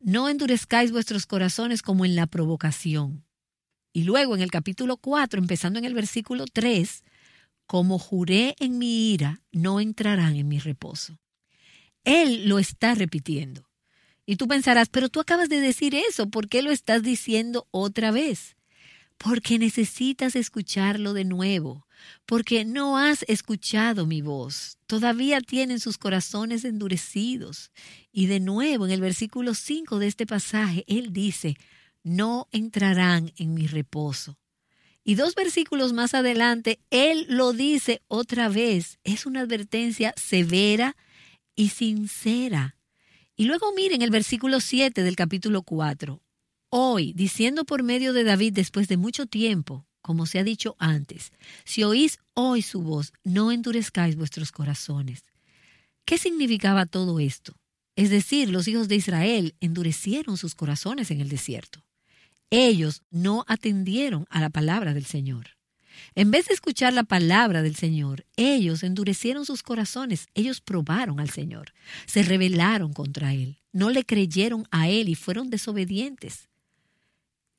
no 0.00 0.28
endurezcáis 0.28 0.92
vuestros 0.92 1.26
corazones 1.26 1.82
como 1.82 2.04
en 2.04 2.16
la 2.16 2.26
provocación. 2.26 3.24
Y 3.92 4.04
luego 4.04 4.34
en 4.34 4.42
el 4.42 4.50
capítulo 4.50 4.96
4, 4.96 5.38
empezando 5.38 5.78
en 5.78 5.84
el 5.84 5.94
versículo 5.94 6.46
3, 6.46 7.04
como 7.66 7.98
juré 7.98 8.56
en 8.58 8.78
mi 8.78 9.12
ira, 9.12 9.42
no 9.52 9.80
entrarán 9.80 10.36
en 10.36 10.48
mi 10.48 10.58
reposo. 10.58 11.18
Él 12.04 12.48
lo 12.48 12.58
está 12.58 12.94
repitiendo. 12.94 13.68
Y 14.26 14.36
tú 14.36 14.48
pensarás, 14.48 14.88
pero 14.88 15.08
tú 15.08 15.20
acabas 15.20 15.48
de 15.48 15.60
decir 15.60 15.94
eso, 15.94 16.30
¿por 16.30 16.48
qué 16.48 16.62
lo 16.62 16.70
estás 16.70 17.02
diciendo 17.02 17.66
otra 17.70 18.10
vez? 18.10 18.56
Porque 19.18 19.58
necesitas 19.58 20.36
escucharlo 20.36 21.12
de 21.12 21.24
nuevo, 21.24 21.86
porque 22.26 22.64
no 22.64 22.98
has 22.98 23.24
escuchado 23.28 24.06
mi 24.06 24.22
voz, 24.22 24.78
todavía 24.86 25.40
tienen 25.40 25.80
sus 25.80 25.98
corazones 25.98 26.64
endurecidos. 26.64 27.70
Y 28.12 28.26
de 28.26 28.40
nuevo, 28.40 28.86
en 28.86 28.92
el 28.92 29.00
versículo 29.00 29.54
5 29.54 29.98
de 29.98 30.06
este 30.06 30.26
pasaje, 30.26 30.84
Él 30.86 31.12
dice, 31.12 31.56
no 32.02 32.48
entrarán 32.52 33.32
en 33.36 33.54
mi 33.54 33.66
reposo. 33.66 34.38
Y 35.02 35.14
dos 35.14 35.34
versículos 35.34 35.92
más 35.92 36.14
adelante, 36.14 36.78
Él 36.90 37.26
lo 37.28 37.52
dice 37.52 38.02
otra 38.08 38.48
vez. 38.48 38.98
Es 39.04 39.26
una 39.26 39.40
advertencia 39.40 40.14
severa 40.16 40.96
y 41.56 41.70
sincera. 41.70 42.76
Y 43.36 43.44
luego 43.44 43.72
miren 43.74 44.02
el 44.02 44.10
versículo 44.10 44.60
7 44.60 45.02
del 45.02 45.16
capítulo 45.16 45.62
4. 45.62 46.22
Hoy, 46.68 47.12
diciendo 47.14 47.64
por 47.64 47.82
medio 47.82 48.12
de 48.12 48.22
David 48.22 48.52
después 48.52 48.86
de 48.86 48.96
mucho 48.96 49.26
tiempo, 49.26 49.86
como 50.02 50.26
se 50.26 50.38
ha 50.38 50.44
dicho 50.44 50.76
antes, 50.78 51.32
si 51.64 51.84
oís 51.84 52.18
hoy 52.34 52.62
su 52.62 52.82
voz, 52.82 53.12
no 53.24 53.52
endurezcáis 53.52 54.16
vuestros 54.16 54.52
corazones. 54.52 55.24
¿Qué 56.04 56.18
significaba 56.18 56.86
todo 56.86 57.20
esto? 57.20 57.54
Es 57.96 58.10
decir, 58.10 58.48
los 58.48 58.66
hijos 58.68 58.88
de 58.88 58.96
Israel 58.96 59.54
endurecieron 59.60 60.36
sus 60.36 60.54
corazones 60.54 61.10
en 61.10 61.20
el 61.20 61.28
desierto. 61.28 61.84
Ellos 62.50 63.02
no 63.10 63.44
atendieron 63.46 64.26
a 64.30 64.40
la 64.40 64.50
palabra 64.50 64.92
del 64.92 65.04
Señor. 65.04 65.50
En 66.14 66.30
vez 66.30 66.46
de 66.46 66.54
escuchar 66.54 66.92
la 66.92 67.04
palabra 67.04 67.62
del 67.62 67.76
Señor, 67.76 68.26
ellos 68.36 68.82
endurecieron 68.82 69.46
sus 69.46 69.62
corazones, 69.62 70.28
ellos 70.34 70.60
probaron 70.60 71.20
al 71.20 71.30
Señor, 71.30 71.72
se 72.06 72.22
rebelaron 72.22 72.92
contra 72.92 73.34
Él, 73.34 73.58
no 73.72 73.90
le 73.90 74.04
creyeron 74.04 74.66
a 74.70 74.88
Él 74.88 75.08
y 75.08 75.14
fueron 75.14 75.50
desobedientes. 75.50 76.49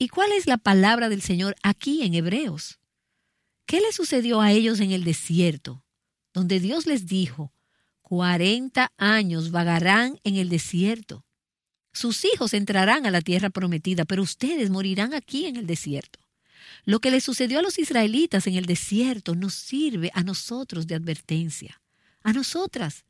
¿Y 0.01 0.07
cuál 0.07 0.31
es 0.31 0.47
la 0.47 0.57
palabra 0.57 1.09
del 1.09 1.21
Señor 1.21 1.55
aquí 1.61 2.01
en 2.01 2.15
Hebreos? 2.15 2.79
¿Qué 3.67 3.79
le 3.81 3.91
sucedió 3.91 4.41
a 4.41 4.51
ellos 4.51 4.79
en 4.79 4.89
el 4.89 5.03
desierto, 5.03 5.85
donde 6.33 6.59
Dios 6.59 6.87
les 6.87 7.05
dijo, 7.05 7.53
cuarenta 8.01 8.91
años 8.97 9.51
vagarán 9.51 10.19
en 10.23 10.37
el 10.37 10.49
desierto? 10.49 11.23
Sus 11.93 12.25
hijos 12.25 12.55
entrarán 12.55 13.05
a 13.05 13.11
la 13.11 13.21
tierra 13.21 13.51
prometida, 13.51 14.03
pero 14.05 14.23
ustedes 14.23 14.71
morirán 14.71 15.13
aquí 15.13 15.45
en 15.45 15.55
el 15.55 15.67
desierto. 15.67 16.19
Lo 16.83 16.99
que 16.99 17.11
le 17.11 17.21
sucedió 17.21 17.59
a 17.59 17.61
los 17.61 17.77
israelitas 17.77 18.47
en 18.47 18.55
el 18.55 18.65
desierto 18.65 19.35
nos 19.35 19.53
sirve 19.53 20.09
a 20.15 20.23
nosotros 20.23 20.87
de 20.87 20.95
advertencia, 20.95 21.79
a 22.23 22.33
nosotras. 22.33 23.05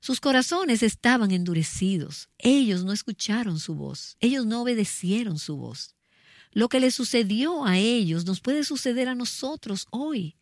Sus 0.00 0.18
corazones 0.18 0.82
estaban 0.82 1.30
endurecidos, 1.30 2.30
ellos 2.36 2.82
no 2.82 2.92
escucharon 2.92 3.60
su 3.60 3.76
voz, 3.76 4.16
ellos 4.18 4.44
no 4.44 4.62
obedecieron 4.62 5.38
su 5.38 5.56
voz. 5.56 5.95
Lo 6.56 6.70
que 6.70 6.80
le 6.80 6.90
sucedió 6.90 7.66
a 7.66 7.76
ellos 7.76 8.24
nos 8.24 8.40
puede 8.40 8.64
suceder 8.64 9.08
a 9.08 9.14
nosotros 9.14 9.86
hoy. 9.90 10.38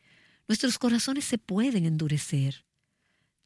Nuestros 0.46 0.78
corazones 0.78 1.24
se 1.24 1.38
pueden 1.38 1.86
endurecer. 1.86 2.64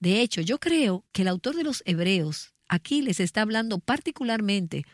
De 0.01 0.21
hecho, 0.21 0.43
yo 0.43 0.61
creo 0.61 1.07
que 1.13 1.23
el 1.23 1.29
autor 1.29 1.57
de 1.57 1.65
los 1.65 1.83
Hebreos 1.87 2.53
aquí 2.69 3.01
les 3.01 3.21
está 3.21 3.41
hablando 3.41 3.79
particularmente 3.79 4.85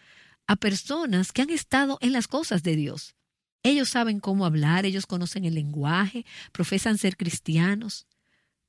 a 0.46 0.54
personas 0.54 1.32
que 1.32 1.42
han 1.42 1.50
estado 1.50 1.98
en 2.00 2.12
las 2.12 2.28
cosas 2.28 2.62
de 2.62 2.76
Dios, 2.76 3.16
ellos 3.64 3.88
saben 3.88 4.20
cómo 4.20 4.44
hablar, 4.44 4.84
ellos 4.84 5.06
conocen 5.06 5.46
el 5.46 5.54
lenguaje, 5.54 6.26
profesan 6.52 6.98
ser 6.98 7.16
cristianos, 7.16 8.06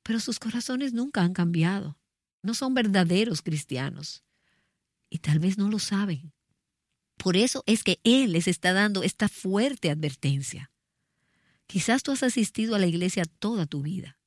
pero 0.01 0.21
sus 0.21 0.39
corazones 0.39 0.93
nunca 0.93 1.21
han 1.21 1.33
cambiado. 1.33 1.99
No 2.41 2.53
son 2.53 2.73
verdaderos 2.73 3.41
cristianos. 3.41 4.23
Y 5.09 5.19
tal 5.19 5.39
vez 5.39 5.57
no 5.57 5.69
lo 5.69 5.79
saben. 5.79 6.31
Por 7.17 7.37
eso 7.37 7.63
es 7.65 7.83
que 7.83 7.99
Él 8.03 8.33
les 8.33 8.47
está 8.47 8.73
dando 8.73 9.03
esta 9.03 9.29
fuerte 9.29 9.89
advertencia. 9.89 10.71
Quizás 11.67 12.03
tú 12.03 12.11
has 12.11 12.23
asistido 12.23 12.75
a 12.75 12.79
la 12.79 12.87
iglesia 12.87 13.25
toda 13.25 13.65
tu 13.65 13.81
vida 13.81 14.17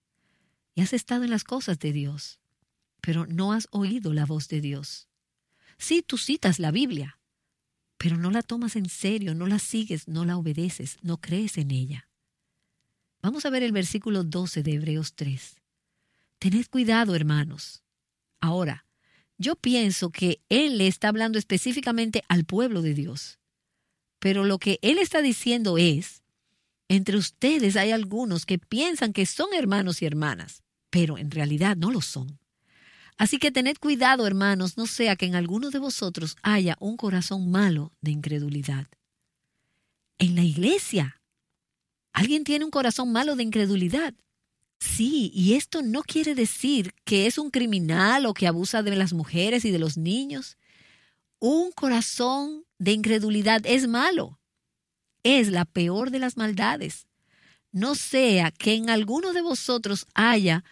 y 0.75 0.81
has 0.81 0.93
estado 0.93 1.25
en 1.25 1.31
las 1.31 1.45
cosas 1.45 1.79
de 1.79 1.93
Dios, 1.93 2.41
pero 3.01 3.27
no 3.27 3.53
has 3.53 3.69
oído 3.71 4.13
la 4.13 4.27
voz 4.27 4.49
de 4.49 4.61
Dios. 4.61 5.09
Sí, 5.79 6.03
tú 6.03 6.19
citas 6.19 6.59
la 6.59 6.71
Biblia, 6.71 7.19
pero 7.97 8.17
no 8.17 8.31
la 8.31 8.43
tomas 8.43 8.77
en 8.77 8.89
serio, 8.89 9.35
no 9.35 9.47
la 9.47 9.59
sigues, 9.59 10.09
no 10.09 10.25
la 10.25 10.37
obedeces, 10.37 10.97
no 11.03 11.21
crees 11.21 11.59
en 11.59 11.71
ella. 11.71 12.09
Vamos 13.23 13.45
a 13.45 13.51
ver 13.51 13.63
el 13.63 13.73
versículo 13.73 14.25
12 14.25 14.63
de 14.63 14.75
Hebreos 14.75 15.15
3. 15.15 15.57
Tened 16.39 16.67
cuidado, 16.67 17.15
hermanos. 17.17 17.83
Ahora, 18.41 18.87
yo 19.39 19.57
pienso 19.57 20.11
que 20.11 20.43
Él 20.49 20.79
le 20.79 20.89
está 20.89 21.09
hablando 21.09 21.39
específicamente 21.39 22.25
al 22.29 22.45
pueblo 22.45 22.83
de 22.83 22.95
Dios. 22.95 23.39
Pero 24.19 24.45
lo 24.45 24.59
que 24.59 24.79
Él 24.83 24.99
está 24.99 25.23
diciendo 25.23 25.79
es, 25.79 26.23
entre 26.89 27.17
ustedes 27.17 27.77
hay 27.77 27.93
algunos 27.93 28.47
que 28.47 28.59
piensan 28.59 29.13
que 29.13 29.27
son 29.27 29.49
hermanos 29.55 30.03
y 30.03 30.07
hermanas, 30.07 30.63
pero 30.91 31.19
en 31.19 31.31
realidad 31.31 31.77
no 31.77 31.91
lo 31.91 32.01
son. 32.01 32.39
Así 33.17 33.39
que 33.39 33.51
tened 33.51 33.77
cuidado, 33.79 34.27
hermanos, 34.27 34.77
no 34.77 34.87
sea 34.87 35.17
que 35.17 35.27
en 35.27 35.35
alguno 35.35 35.71
de 35.71 35.79
vosotros 35.79 36.37
haya 36.43 36.77
un 36.81 36.97
corazón 36.97 37.51
malo 37.51 37.93
de 38.01 38.13
incredulidad. 38.13 38.87
En 40.19 40.35
la 40.35 40.43
iglesia, 40.43 41.21
alguien 42.13 42.45
tiene 42.45 42.65
un 42.65 42.71
corazón 42.71 43.13
malo 43.13 43.37
de 43.37 43.43
incredulidad. 43.43 44.15
Sí, 44.81 45.31
y 45.35 45.55
esto 45.55 45.83
no 45.83 46.03
quiere 46.03 46.35
decir 46.35 46.95
que 47.05 47.27
es 47.27 47.39
un 47.39 47.51
criminal 47.51 48.27
o 48.27 48.35
que 48.35 48.47
abusa 48.47 48.83
de 48.83 48.95
las 48.95 49.13
mujeres 49.13 49.65
y 49.65 49.71
de 49.71 49.79
los 49.79 49.97
niños. 49.97 50.57
Un 51.41 51.73
corazón 51.73 52.65
de 52.79 52.93
incredulidad 52.93 53.63
es 53.65 53.89
malo. 53.89 54.39
Es 55.25 55.49
la 55.49 55.65
peor 55.65 56.11
de 56.11 56.21
las 56.21 56.37
maldades. 56.37 57.07
No 57.73 57.95
sea 57.95 58.51
que 58.51 58.75
en 58.75 58.89
alguno 58.89 59.33
de 59.33 59.43
vosotros 59.43 60.07
haya 60.15 60.65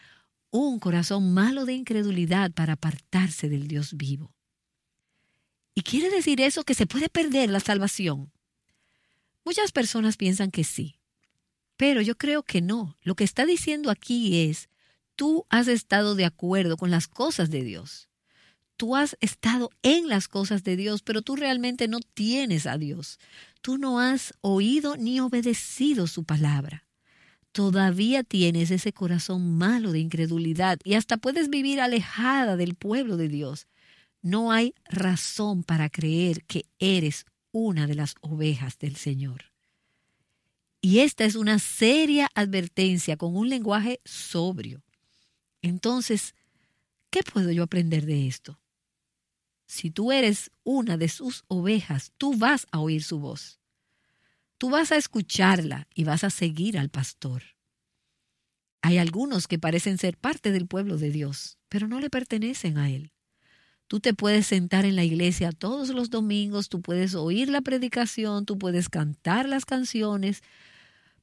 un 0.50 0.78
corazón 0.78 1.34
malo 1.34 1.64
de 1.66 1.74
incredulidad 1.74 2.52
para 2.52 2.74
apartarse 2.74 3.48
del 3.48 3.68
Dios 3.68 3.96
vivo. 3.96 4.32
¿Y 5.74 5.82
quiere 5.82 6.08
decir 6.10 6.40
eso 6.40 6.64
que 6.64 6.74
se 6.74 6.86
puede 6.86 7.08
perder 7.08 7.50
la 7.50 7.60
salvación? 7.60 8.32
Muchas 9.44 9.72
personas 9.72 10.16
piensan 10.16 10.50
que 10.50 10.64
sí, 10.64 10.95
pero 11.76 12.00
yo 12.00 12.16
creo 12.16 12.42
que 12.42 12.60
no. 12.60 12.96
Lo 13.02 13.14
que 13.14 13.24
está 13.24 13.46
diciendo 13.46 13.90
aquí 13.90 14.48
es, 14.48 14.68
tú 15.14 15.46
has 15.48 15.68
estado 15.68 16.14
de 16.14 16.24
acuerdo 16.24 16.76
con 16.76 16.90
las 16.90 17.08
cosas 17.08 17.50
de 17.50 17.62
Dios. 17.62 18.08
Tú 18.76 18.94
has 18.96 19.16
estado 19.20 19.70
en 19.82 20.08
las 20.08 20.28
cosas 20.28 20.62
de 20.62 20.76
Dios, 20.76 21.02
pero 21.02 21.22
tú 21.22 21.36
realmente 21.36 21.88
no 21.88 22.00
tienes 22.00 22.66
a 22.66 22.76
Dios. 22.76 23.18
Tú 23.62 23.78
no 23.78 24.00
has 24.00 24.34
oído 24.42 24.96
ni 24.96 25.20
obedecido 25.20 26.06
su 26.06 26.24
palabra 26.24 26.86
todavía 27.56 28.22
tienes 28.22 28.70
ese 28.70 28.92
corazón 28.92 29.56
malo 29.56 29.90
de 29.90 29.98
incredulidad 29.98 30.78
y 30.84 30.92
hasta 30.92 31.16
puedes 31.16 31.48
vivir 31.48 31.80
alejada 31.80 32.54
del 32.58 32.74
pueblo 32.74 33.16
de 33.16 33.28
Dios, 33.28 33.66
no 34.20 34.52
hay 34.52 34.74
razón 34.84 35.62
para 35.62 35.88
creer 35.88 36.44
que 36.44 36.66
eres 36.78 37.24
una 37.52 37.86
de 37.86 37.94
las 37.94 38.14
ovejas 38.20 38.78
del 38.78 38.96
Señor. 38.96 39.55
Y 40.80 41.00
esta 41.00 41.24
es 41.24 41.34
una 41.34 41.58
seria 41.58 42.28
advertencia 42.34 43.16
con 43.16 43.36
un 43.36 43.48
lenguaje 43.48 44.00
sobrio. 44.04 44.84
Entonces, 45.62 46.34
¿qué 47.10 47.22
puedo 47.22 47.50
yo 47.50 47.62
aprender 47.62 48.06
de 48.06 48.26
esto? 48.26 48.60
Si 49.66 49.90
tú 49.90 50.12
eres 50.12 50.50
una 50.62 50.96
de 50.96 51.08
sus 51.08 51.44
ovejas, 51.48 52.12
tú 52.18 52.36
vas 52.36 52.66
a 52.70 52.78
oír 52.78 53.02
su 53.02 53.18
voz. 53.18 53.58
Tú 54.58 54.70
vas 54.70 54.92
a 54.92 54.96
escucharla 54.96 55.88
y 55.94 56.04
vas 56.04 56.24
a 56.24 56.30
seguir 56.30 56.78
al 56.78 56.88
pastor. 56.88 57.42
Hay 58.80 58.98
algunos 58.98 59.48
que 59.48 59.58
parecen 59.58 59.98
ser 59.98 60.16
parte 60.16 60.52
del 60.52 60.68
pueblo 60.68 60.96
de 60.96 61.10
Dios, 61.10 61.58
pero 61.68 61.88
no 61.88 61.98
le 61.98 62.08
pertenecen 62.10 62.78
a 62.78 62.90
Él. 62.90 63.12
Tú 63.88 64.00
te 64.00 64.14
puedes 64.14 64.46
sentar 64.46 64.84
en 64.84 64.96
la 64.96 65.04
iglesia 65.04 65.52
todos 65.52 65.90
los 65.90 66.10
domingos, 66.10 66.68
tú 66.68 66.82
puedes 66.82 67.14
oír 67.14 67.48
la 67.48 67.60
predicación, 67.60 68.44
tú 68.44 68.58
puedes 68.58 68.88
cantar 68.88 69.48
las 69.48 69.64
canciones, 69.64 70.42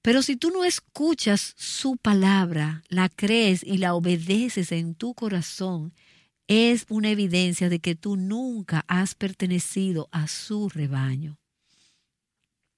pero 0.01 0.21
si 0.21 0.35
tú 0.35 0.49
no 0.49 0.65
escuchas 0.65 1.53
su 1.57 1.97
palabra, 1.97 2.83
la 2.89 3.09
crees 3.09 3.63
y 3.63 3.77
la 3.77 3.95
obedeces 3.95 4.71
en 4.71 4.95
tu 4.95 5.13
corazón, 5.13 5.93
es 6.47 6.85
una 6.89 7.09
evidencia 7.09 7.69
de 7.69 7.79
que 7.79 7.95
tú 7.95 8.17
nunca 8.17 8.83
has 8.87 9.15
pertenecido 9.15 10.09
a 10.11 10.27
su 10.27 10.69
rebaño. 10.69 11.39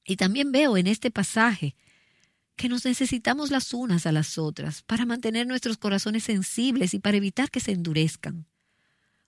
Y 0.06 0.18
también 0.18 0.52
veo 0.52 0.78
en 0.78 0.86
este 0.86 1.10
pasaje 1.10 1.76
que 2.56 2.70
nos 2.70 2.86
necesitamos 2.86 3.50
las 3.50 3.74
unas 3.74 4.06
a 4.06 4.12
las 4.12 4.38
otras 4.38 4.84
para 4.84 5.06
mantener 5.06 5.48
nuestros 5.48 5.78
corazones 5.78 6.24
sensibles 6.24 6.94
y 6.94 7.00
para 7.00 7.18
evitar 7.18 7.50
que 7.50 7.60
se 7.60 7.72
endurezcan. 7.72 8.46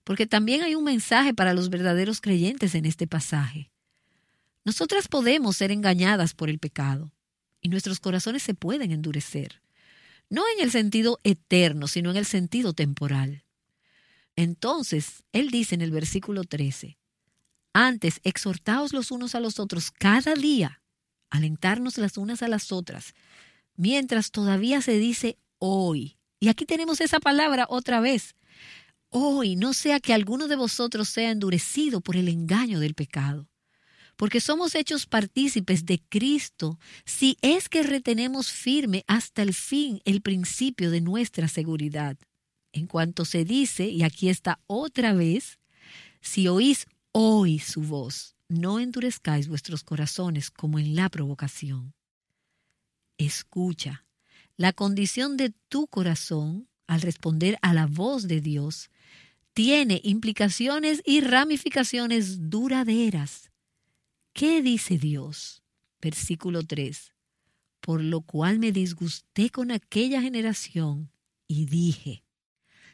Porque 0.08 0.26
también 0.26 0.62
hay 0.62 0.74
un 0.74 0.84
mensaje 0.84 1.34
para 1.34 1.52
los 1.52 1.68
verdaderos 1.68 2.22
creyentes 2.22 2.74
en 2.74 2.86
este 2.86 3.06
pasaje. 3.06 3.70
Nosotras 4.64 5.06
podemos 5.06 5.58
ser 5.58 5.70
engañadas 5.70 6.32
por 6.32 6.48
el 6.48 6.58
pecado 6.58 7.12
y 7.60 7.68
nuestros 7.68 8.00
corazones 8.00 8.42
se 8.42 8.54
pueden 8.54 8.90
endurecer, 8.90 9.60
no 10.30 10.44
en 10.56 10.64
el 10.64 10.70
sentido 10.70 11.20
eterno, 11.24 11.88
sino 11.88 12.10
en 12.10 12.16
el 12.16 12.24
sentido 12.24 12.72
temporal. 12.72 13.44
Entonces, 14.34 15.24
él 15.32 15.50
dice 15.50 15.74
en 15.74 15.82
el 15.82 15.90
versículo 15.90 16.44
13, 16.44 16.96
antes, 17.74 18.20
exhortaos 18.24 18.94
los 18.94 19.10
unos 19.10 19.34
a 19.34 19.40
los 19.40 19.60
otros 19.60 19.90
cada 19.90 20.32
día, 20.32 20.80
alentarnos 21.28 21.98
las 21.98 22.16
unas 22.16 22.42
a 22.42 22.48
las 22.48 22.72
otras, 22.72 23.12
mientras 23.76 24.30
todavía 24.30 24.80
se 24.80 24.98
dice 24.98 25.36
hoy. 25.58 26.16
Y 26.40 26.48
aquí 26.48 26.64
tenemos 26.64 27.02
esa 27.02 27.20
palabra 27.20 27.66
otra 27.68 28.00
vez. 28.00 28.36
Hoy 29.10 29.56
no 29.56 29.72
sea 29.72 30.00
que 30.00 30.12
alguno 30.12 30.48
de 30.48 30.56
vosotros 30.56 31.08
sea 31.08 31.30
endurecido 31.30 32.02
por 32.02 32.16
el 32.16 32.28
engaño 32.28 32.78
del 32.78 32.94
pecado, 32.94 33.48
porque 34.16 34.40
somos 34.40 34.74
hechos 34.74 35.06
partícipes 35.06 35.86
de 35.86 36.02
Cristo 36.08 36.78
si 37.06 37.38
es 37.40 37.70
que 37.70 37.82
retenemos 37.82 38.50
firme 38.50 39.04
hasta 39.06 39.42
el 39.42 39.54
fin 39.54 40.02
el 40.04 40.20
principio 40.20 40.90
de 40.90 41.00
nuestra 41.00 41.48
seguridad. 41.48 42.18
En 42.72 42.86
cuanto 42.86 43.24
se 43.24 43.46
dice, 43.46 43.88
y 43.88 44.02
aquí 44.02 44.28
está 44.28 44.60
otra 44.66 45.14
vez, 45.14 45.58
si 46.20 46.48
oís 46.48 46.86
hoy 47.12 47.60
su 47.60 47.80
voz, 47.80 48.36
no 48.48 48.78
endurezcáis 48.78 49.48
vuestros 49.48 49.84
corazones 49.84 50.50
como 50.50 50.78
en 50.78 50.94
la 50.94 51.08
provocación. 51.08 51.94
Escucha, 53.16 54.04
la 54.58 54.74
condición 54.74 55.38
de 55.38 55.54
tu 55.68 55.86
corazón 55.86 56.68
al 56.86 57.02
responder 57.02 57.58
a 57.62 57.72
la 57.72 57.86
voz 57.86 58.26
de 58.26 58.40
Dios 58.40 58.90
tiene 59.58 60.00
implicaciones 60.04 61.02
y 61.04 61.20
ramificaciones 61.20 62.48
duraderas. 62.48 63.50
¿Qué 64.32 64.62
dice 64.62 64.98
Dios? 64.98 65.64
Versículo 66.00 66.62
3. 66.62 67.12
Por 67.80 68.04
lo 68.04 68.20
cual 68.20 68.60
me 68.60 68.70
disgusté 68.70 69.50
con 69.50 69.72
aquella 69.72 70.22
generación 70.22 71.10
y 71.48 71.66
dije, 71.66 72.22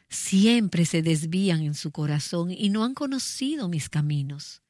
siempre 0.09 0.85
se 0.85 1.03
desvían 1.03 1.61
en 1.61 1.75
su 1.75 1.91
corazón 1.91 2.49
y 2.49 2.69
no 2.69 2.83
han 2.83 2.95
conocido 2.95 3.69
mis 3.69 3.87
caminos. 3.87 4.63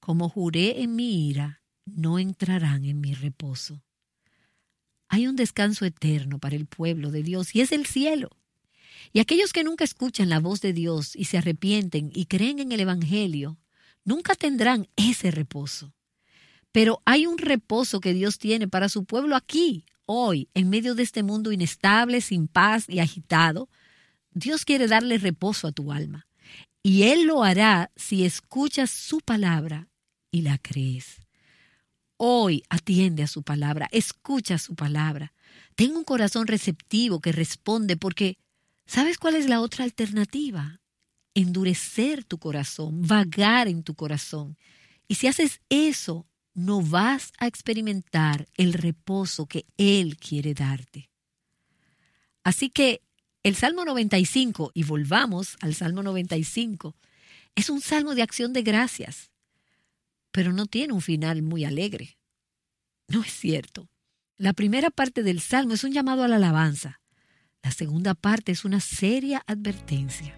Como 0.00 0.28
juré 0.28 0.82
en 0.82 0.96
mi 0.96 1.28
ira, 1.28 1.62
no 1.84 2.18
entrarán 2.18 2.84
en 2.84 3.00
mi 3.00 3.14
reposo. 3.14 3.84
Hay 5.06 5.28
un 5.28 5.36
descanso 5.36 5.84
eterno 5.84 6.40
para 6.40 6.56
el 6.56 6.66
pueblo 6.66 7.12
de 7.12 7.22
Dios 7.22 7.54
y 7.54 7.60
es 7.60 7.70
el 7.70 7.86
cielo. 7.86 8.30
Y 9.12 9.20
aquellos 9.20 9.52
que 9.52 9.64
nunca 9.64 9.84
escuchan 9.84 10.28
la 10.28 10.40
voz 10.40 10.60
de 10.60 10.72
Dios 10.72 11.14
y 11.16 11.24
se 11.24 11.38
arrepienten 11.38 12.10
y 12.14 12.26
creen 12.26 12.58
en 12.58 12.72
el 12.72 12.80
Evangelio, 12.80 13.58
nunca 14.04 14.34
tendrán 14.34 14.88
ese 14.96 15.30
reposo. 15.30 15.94
Pero 16.72 17.02
hay 17.04 17.26
un 17.26 17.38
reposo 17.38 18.00
que 18.00 18.12
Dios 18.12 18.38
tiene 18.38 18.68
para 18.68 18.88
su 18.88 19.04
pueblo 19.04 19.36
aquí, 19.36 19.86
hoy, 20.04 20.48
en 20.54 20.68
medio 20.68 20.94
de 20.94 21.02
este 21.02 21.22
mundo 21.22 21.52
inestable, 21.52 22.20
sin 22.20 22.48
paz 22.48 22.84
y 22.88 23.00
agitado, 23.00 23.68
Dios 24.30 24.64
quiere 24.64 24.86
darle 24.86 25.18
reposo 25.18 25.66
a 25.66 25.72
tu 25.72 25.92
alma. 25.92 26.26
Y 26.82 27.04
Él 27.04 27.24
lo 27.24 27.42
hará 27.42 27.90
si 27.96 28.24
escuchas 28.24 28.90
su 28.90 29.20
palabra 29.20 29.88
y 30.30 30.42
la 30.42 30.58
crees. 30.58 31.16
Hoy 32.18 32.62
atiende 32.70 33.22
a 33.22 33.26
su 33.26 33.42
palabra, 33.42 33.88
escucha 33.90 34.58
su 34.58 34.74
palabra. 34.74 35.32
Ten 35.74 35.96
un 35.96 36.04
corazón 36.04 36.46
receptivo 36.46 37.20
que 37.20 37.32
responde 37.32 37.96
porque 37.96 38.38
¿sabes 38.86 39.18
cuál 39.18 39.36
es 39.36 39.48
la 39.48 39.60
otra 39.60 39.84
alternativa? 39.84 40.80
Endurecer 41.34 42.24
tu 42.24 42.38
corazón, 42.38 43.02
vagar 43.06 43.68
en 43.68 43.82
tu 43.82 43.94
corazón. 43.94 44.56
Y 45.08 45.16
si 45.16 45.26
haces 45.26 45.60
eso, 45.68 46.26
no 46.54 46.80
vas 46.80 47.32
a 47.38 47.46
experimentar 47.46 48.48
el 48.54 48.72
reposo 48.72 49.46
que 49.46 49.66
Él 49.76 50.16
quiere 50.16 50.54
darte. 50.54 51.10
Así 52.42 52.70
que 52.70 53.02
el 53.42 53.54
Salmo 53.54 53.84
95, 53.84 54.72
y 54.74 54.84
volvamos 54.84 55.56
al 55.60 55.74
Salmo 55.74 56.02
95, 56.02 56.96
es 57.54 57.70
un 57.70 57.80
salmo 57.80 58.14
de 58.14 58.22
acción 58.22 58.52
de 58.52 58.62
gracias, 58.62 59.30
pero 60.30 60.52
no 60.52 60.66
tiene 60.66 60.92
un 60.92 61.00
final 61.00 61.42
muy 61.42 61.64
alegre. 61.64 62.18
No 63.08 63.22
es 63.22 63.32
cierto. 63.32 63.88
La 64.36 64.52
primera 64.52 64.90
parte 64.90 65.22
del 65.22 65.40
salmo 65.40 65.74
es 65.74 65.84
un 65.84 65.92
llamado 65.92 66.22
a 66.22 66.28
la 66.28 66.36
alabanza. 66.36 67.00
La 67.66 67.72
segunda 67.72 68.14
parte 68.14 68.52
es 68.52 68.64
una 68.64 68.78
seria 68.78 69.42
advertencia. 69.48 70.32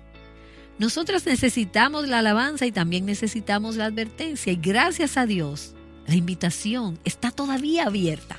Nosotras 0.79 1.27
necesitamos 1.27 2.09
la 2.09 2.21
alabanza 2.21 2.64
y 2.64 2.73
también 2.73 3.05
necesitamos 3.05 3.77
la 3.77 3.85
advertencia 3.85 4.51
y 4.51 4.57
gracias 4.57 5.19
a 5.19 5.27
Dios 5.27 5.75
la 6.07 6.14
invitación 6.14 6.99
está 7.05 7.31
todavía 7.31 7.85
abierta. 7.85 8.38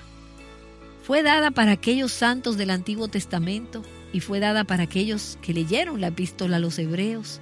Fue 1.03 1.21
dada 1.21 1.51
para 1.51 1.73
aquellos 1.73 2.11
santos 2.11 2.57
del 2.57 2.71
Antiguo 2.71 3.07
Testamento 3.09 3.83
y 4.11 4.21
fue 4.21 4.39
dada 4.39 4.63
para 4.63 4.85
aquellos 4.85 5.37
que 5.43 5.53
leyeron 5.53 6.01
la 6.01 6.07
epístola 6.07 6.55
a 6.55 6.59
los 6.59 6.79
hebreos 6.79 7.41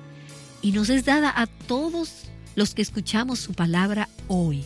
y 0.61 0.73
nos 0.73 0.89
es 0.89 1.05
dada 1.05 1.31
a 1.33 1.47
todos 1.47 2.25
los 2.55 2.73
que 2.73 2.81
escuchamos 2.81 3.39
su 3.39 3.53
palabra 3.53 4.09
hoy. 4.27 4.65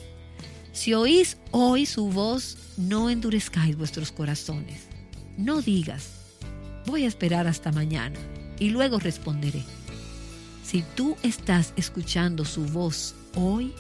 Si 0.72 0.96
oís 0.96 1.38
hoy 1.52 1.86
su 1.86 2.08
voz, 2.08 2.58
no 2.76 3.12
endurezcáis 3.12 3.78
vuestros 3.78 4.12
corazones. 4.12 4.88
No 5.38 5.62
digas, 5.62 6.21
voy 6.86 7.06
a 7.06 7.08
esperar 7.08 7.48
hasta 7.48 7.72
mañana 7.72 8.20
y 8.60 8.70
luego 8.70 9.00
responderé. 9.00 9.64
Si 10.64 10.84
tú 10.96 11.18
estás 11.24 11.74
escuchando 11.76 12.46
su 12.46 12.66
voz 12.66 13.16
hoy, 13.36 13.74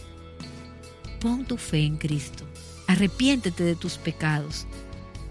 pon 1.19 1.45
tu 1.45 1.57
fe 1.57 1.85
en 1.85 1.97
Cristo. 1.97 2.43
Arrepiéntete 2.87 3.63
de 3.63 3.75
tus 3.75 3.97
pecados. 3.97 4.65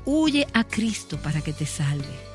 Huye 0.05 0.47
a 0.55 0.65
Cristo 0.65 1.21
para 1.21 1.43
que 1.43 1.53
te 1.53 1.67
salve. 1.67 2.31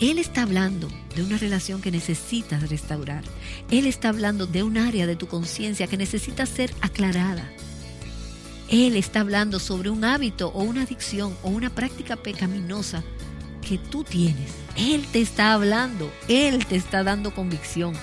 Él 0.00 0.18
está 0.18 0.42
hablando 0.42 0.88
de 1.14 1.22
una 1.22 1.38
relación 1.38 1.80
que 1.80 1.92
necesitas 1.92 2.68
restaurar. 2.68 3.22
Él 3.70 3.86
está 3.86 4.08
hablando 4.08 4.46
de 4.46 4.62
un 4.64 4.76
área 4.76 5.06
de 5.06 5.16
tu 5.16 5.28
conciencia 5.28 5.86
que 5.86 5.96
necesita 5.96 6.44
ser 6.44 6.74
aclarada. 6.80 7.48
Él 8.68 8.96
está 8.96 9.20
hablando 9.20 9.60
sobre 9.60 9.90
un 9.90 10.04
hábito 10.04 10.48
o 10.48 10.62
una 10.62 10.82
adicción 10.82 11.36
o 11.42 11.50
una 11.50 11.70
práctica 11.70 12.16
pecaminosa 12.16 13.04
que 13.62 13.78
tú 13.78 14.04
tienes. 14.04 14.50
Él 14.76 15.06
te 15.10 15.20
está 15.20 15.54
hablando, 15.54 16.12
Él 16.28 16.66
te 16.66 16.76
está 16.76 17.02
dando 17.02 17.34
convicción, 17.34 17.94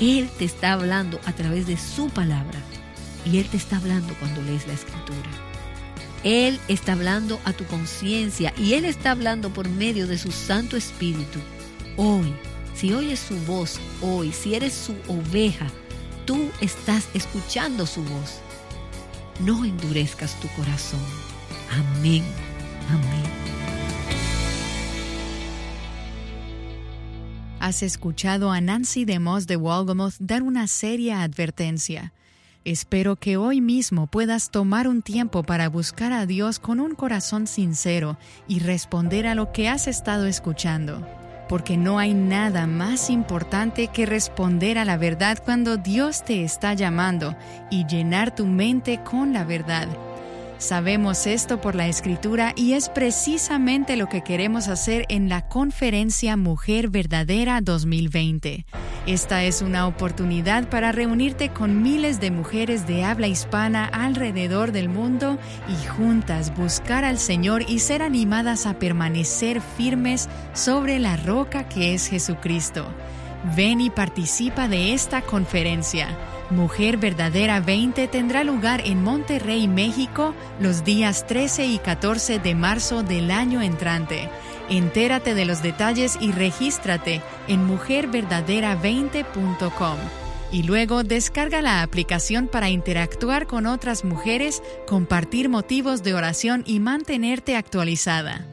Él 0.00 0.30
te 0.38 0.44
está 0.46 0.72
hablando 0.72 1.20
a 1.26 1.32
través 1.32 1.66
de 1.66 1.76
su 1.76 2.08
palabra 2.08 2.58
y 3.24 3.38
Él 3.38 3.46
te 3.46 3.56
está 3.56 3.76
hablando 3.76 4.14
cuando 4.18 4.40
lees 4.42 4.66
la 4.66 4.74
escritura. 4.74 5.30
Él 6.24 6.58
está 6.68 6.92
hablando 6.92 7.38
a 7.44 7.52
tu 7.52 7.64
conciencia 7.64 8.52
y 8.56 8.74
Él 8.74 8.84
está 8.84 9.12
hablando 9.12 9.50
por 9.50 9.68
medio 9.68 10.06
de 10.06 10.18
su 10.18 10.32
Santo 10.32 10.76
Espíritu. 10.76 11.38
Hoy, 11.96 12.34
si 12.74 12.92
oyes 12.92 13.20
su 13.20 13.36
voz, 13.40 13.78
hoy, 14.00 14.32
si 14.32 14.54
eres 14.54 14.72
su 14.72 14.94
oveja, 15.08 15.66
tú 16.26 16.50
estás 16.60 17.08
escuchando 17.14 17.86
su 17.86 18.02
voz. 18.02 18.40
No 19.40 19.64
endurezcas 19.64 20.38
tu 20.40 20.48
corazón. 20.48 21.00
Amén. 21.70 22.24
Amén. 22.90 23.67
Has 27.68 27.82
escuchado 27.82 28.50
a 28.50 28.62
Nancy 28.62 29.04
DeMoss 29.04 29.46
de 29.46 29.58
Walgamoth 29.58 30.14
dar 30.20 30.42
una 30.42 30.66
seria 30.68 31.22
advertencia. 31.22 32.14
Espero 32.64 33.16
que 33.16 33.36
hoy 33.36 33.60
mismo 33.60 34.06
puedas 34.06 34.50
tomar 34.50 34.88
un 34.88 35.02
tiempo 35.02 35.42
para 35.42 35.68
buscar 35.68 36.14
a 36.14 36.24
Dios 36.24 36.60
con 36.60 36.80
un 36.80 36.94
corazón 36.94 37.46
sincero 37.46 38.16
y 38.46 38.60
responder 38.60 39.26
a 39.26 39.34
lo 39.34 39.52
que 39.52 39.68
has 39.68 39.86
estado 39.86 40.24
escuchando, 40.24 41.06
porque 41.46 41.76
no 41.76 41.98
hay 41.98 42.14
nada 42.14 42.66
más 42.66 43.10
importante 43.10 43.88
que 43.88 44.06
responder 44.06 44.78
a 44.78 44.86
la 44.86 44.96
verdad 44.96 45.36
cuando 45.44 45.76
Dios 45.76 46.24
te 46.24 46.44
está 46.44 46.72
llamando 46.72 47.36
y 47.70 47.84
llenar 47.84 48.34
tu 48.34 48.46
mente 48.46 49.02
con 49.04 49.34
la 49.34 49.44
verdad. 49.44 49.88
Sabemos 50.58 51.28
esto 51.28 51.60
por 51.60 51.76
la 51.76 51.86
escritura 51.86 52.52
y 52.56 52.72
es 52.72 52.88
precisamente 52.88 53.96
lo 53.96 54.08
que 54.08 54.22
queremos 54.22 54.66
hacer 54.66 55.06
en 55.08 55.28
la 55.28 55.48
conferencia 55.48 56.36
Mujer 56.36 56.88
Verdadera 56.88 57.60
2020. 57.60 58.66
Esta 59.06 59.44
es 59.44 59.62
una 59.62 59.86
oportunidad 59.86 60.68
para 60.68 60.90
reunirte 60.90 61.50
con 61.50 61.80
miles 61.80 62.18
de 62.20 62.32
mujeres 62.32 62.88
de 62.88 63.04
habla 63.04 63.28
hispana 63.28 63.84
alrededor 63.84 64.72
del 64.72 64.88
mundo 64.88 65.38
y 65.68 65.86
juntas 65.86 66.52
buscar 66.56 67.04
al 67.04 67.18
Señor 67.18 67.62
y 67.68 67.78
ser 67.78 68.02
animadas 68.02 68.66
a 68.66 68.80
permanecer 68.80 69.60
firmes 69.60 70.28
sobre 70.54 70.98
la 70.98 71.16
roca 71.16 71.68
que 71.68 71.94
es 71.94 72.08
Jesucristo. 72.08 72.84
Ven 73.56 73.80
y 73.80 73.90
participa 73.90 74.68
de 74.68 74.94
esta 74.94 75.22
conferencia. 75.22 76.08
Mujer 76.50 76.96
Verdadera 76.96 77.60
20 77.60 78.08
tendrá 78.08 78.42
lugar 78.42 78.80
en 78.84 79.00
Monterrey, 79.02 79.68
México, 79.68 80.34
los 80.60 80.82
días 80.82 81.26
13 81.26 81.66
y 81.66 81.78
14 81.78 82.38
de 82.38 82.54
marzo 82.54 83.02
del 83.02 83.30
año 83.30 83.60
entrante. 83.62 84.30
Entérate 84.70 85.34
de 85.34 85.44
los 85.44 85.62
detalles 85.62 86.16
y 86.20 86.32
regístrate 86.32 87.20
en 87.48 87.68
mujerverdadera20.com. 87.68 89.98
Y 90.50 90.62
luego 90.62 91.04
descarga 91.04 91.60
la 91.60 91.82
aplicación 91.82 92.48
para 92.48 92.70
interactuar 92.70 93.46
con 93.46 93.66
otras 93.66 94.02
mujeres, 94.04 94.62
compartir 94.86 95.50
motivos 95.50 96.02
de 96.02 96.14
oración 96.14 96.64
y 96.66 96.80
mantenerte 96.80 97.56
actualizada. 97.56 98.46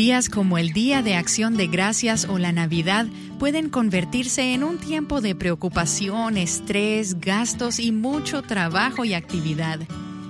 Días 0.00 0.30
como 0.30 0.56
el 0.56 0.72
Día 0.72 1.02
de 1.02 1.14
Acción 1.14 1.58
de 1.58 1.66
Gracias 1.66 2.24
o 2.24 2.38
la 2.38 2.52
Navidad 2.52 3.06
pueden 3.38 3.68
convertirse 3.68 4.54
en 4.54 4.64
un 4.64 4.78
tiempo 4.78 5.20
de 5.20 5.34
preocupación, 5.34 6.38
estrés, 6.38 7.20
gastos 7.20 7.78
y 7.78 7.92
mucho 7.92 8.40
trabajo 8.40 9.04
y 9.04 9.12
actividad. 9.12 9.78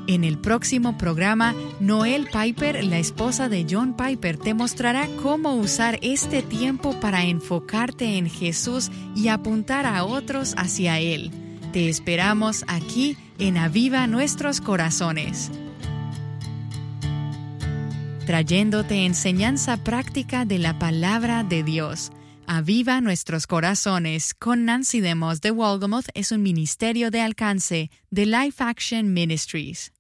En 0.09 0.25
el 0.25 0.39
próximo 0.39 0.99
programa, 0.99 1.55
Noel 1.79 2.27
Piper, 2.33 2.83
la 2.83 2.99
esposa 2.99 3.49
de 3.49 3.65
John 3.71 3.95
Piper, 3.95 4.39
te 4.39 4.55
mostrará 4.55 5.07
cómo 5.23 5.55
usar 5.55 6.01
este 6.03 6.43
tiempo 6.43 6.99
para 6.99 7.23
enfocarte 7.27 8.19
en 8.19 8.29
Jesús 8.29 8.91
y 9.15 9.29
apuntar 9.29 9.87
a 9.87 10.03
otros 10.03 10.55
hacia 10.57 10.99
Él. 10.99 11.31
Te 11.73 11.89
esperamos 11.89 12.65
aquí 12.67 13.17
en 13.39 13.57
Aviva 13.57 14.09
Nuestros 14.09 14.61
Corazones 14.61 15.53
trayéndote 18.31 19.07
enseñanza 19.07 19.77
práctica 19.77 20.45
de 20.45 20.61
la 20.61 20.79
palabra 20.79 21.43
de 21.43 21.65
Dios. 21.65 22.13
Aviva 22.47 23.01
nuestros 23.01 23.49
corazones 23.49 24.35
con 24.35 24.65
Nancy 24.65 25.01
Demos 25.01 25.41
de 25.41 25.51
Walgamoth 25.51 26.07
es 26.15 26.31
un 26.31 26.41
ministerio 26.41 27.11
de 27.11 27.23
alcance 27.23 27.91
de 28.13 28.27
Life 28.27 28.63
Action 28.63 29.13
Ministries. 29.13 29.91